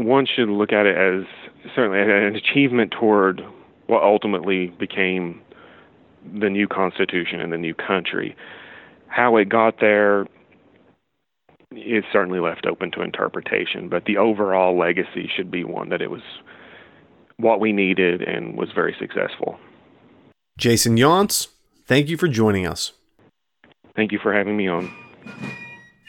one 0.04 0.26
should 0.26 0.48
look 0.48 0.72
at 0.72 0.86
it 0.86 0.96
as 0.96 1.26
certainly 1.74 2.00
an 2.00 2.34
achievement 2.34 2.92
toward 2.98 3.42
what 3.86 4.02
ultimately 4.02 4.68
became 4.78 5.40
the 6.38 6.48
new 6.48 6.66
Constitution 6.66 7.40
and 7.40 7.52
the 7.52 7.58
new 7.58 7.74
country. 7.74 8.34
How 9.08 9.36
it 9.36 9.48
got 9.48 9.80
there 9.80 10.26
is 11.72 12.04
certainly 12.12 12.40
left 12.40 12.66
open 12.66 12.90
to 12.92 13.02
interpretation, 13.02 13.88
but 13.88 14.04
the 14.06 14.16
overall 14.16 14.78
legacy 14.78 15.30
should 15.34 15.50
be 15.50 15.64
one 15.64 15.90
that 15.90 16.00
it 16.00 16.10
was 16.10 16.22
what 17.36 17.60
we 17.60 17.72
needed 17.72 18.22
and 18.22 18.56
was 18.56 18.70
very 18.74 18.94
successful. 18.98 19.58
Jason 20.58 20.96
Yonce, 20.96 21.48
thank 21.86 22.08
you 22.08 22.16
for 22.16 22.28
joining 22.28 22.66
us. 22.66 22.92
Thank 23.96 24.12
you 24.12 24.18
for 24.18 24.32
having 24.32 24.56
me 24.56 24.68
on. 24.68 24.90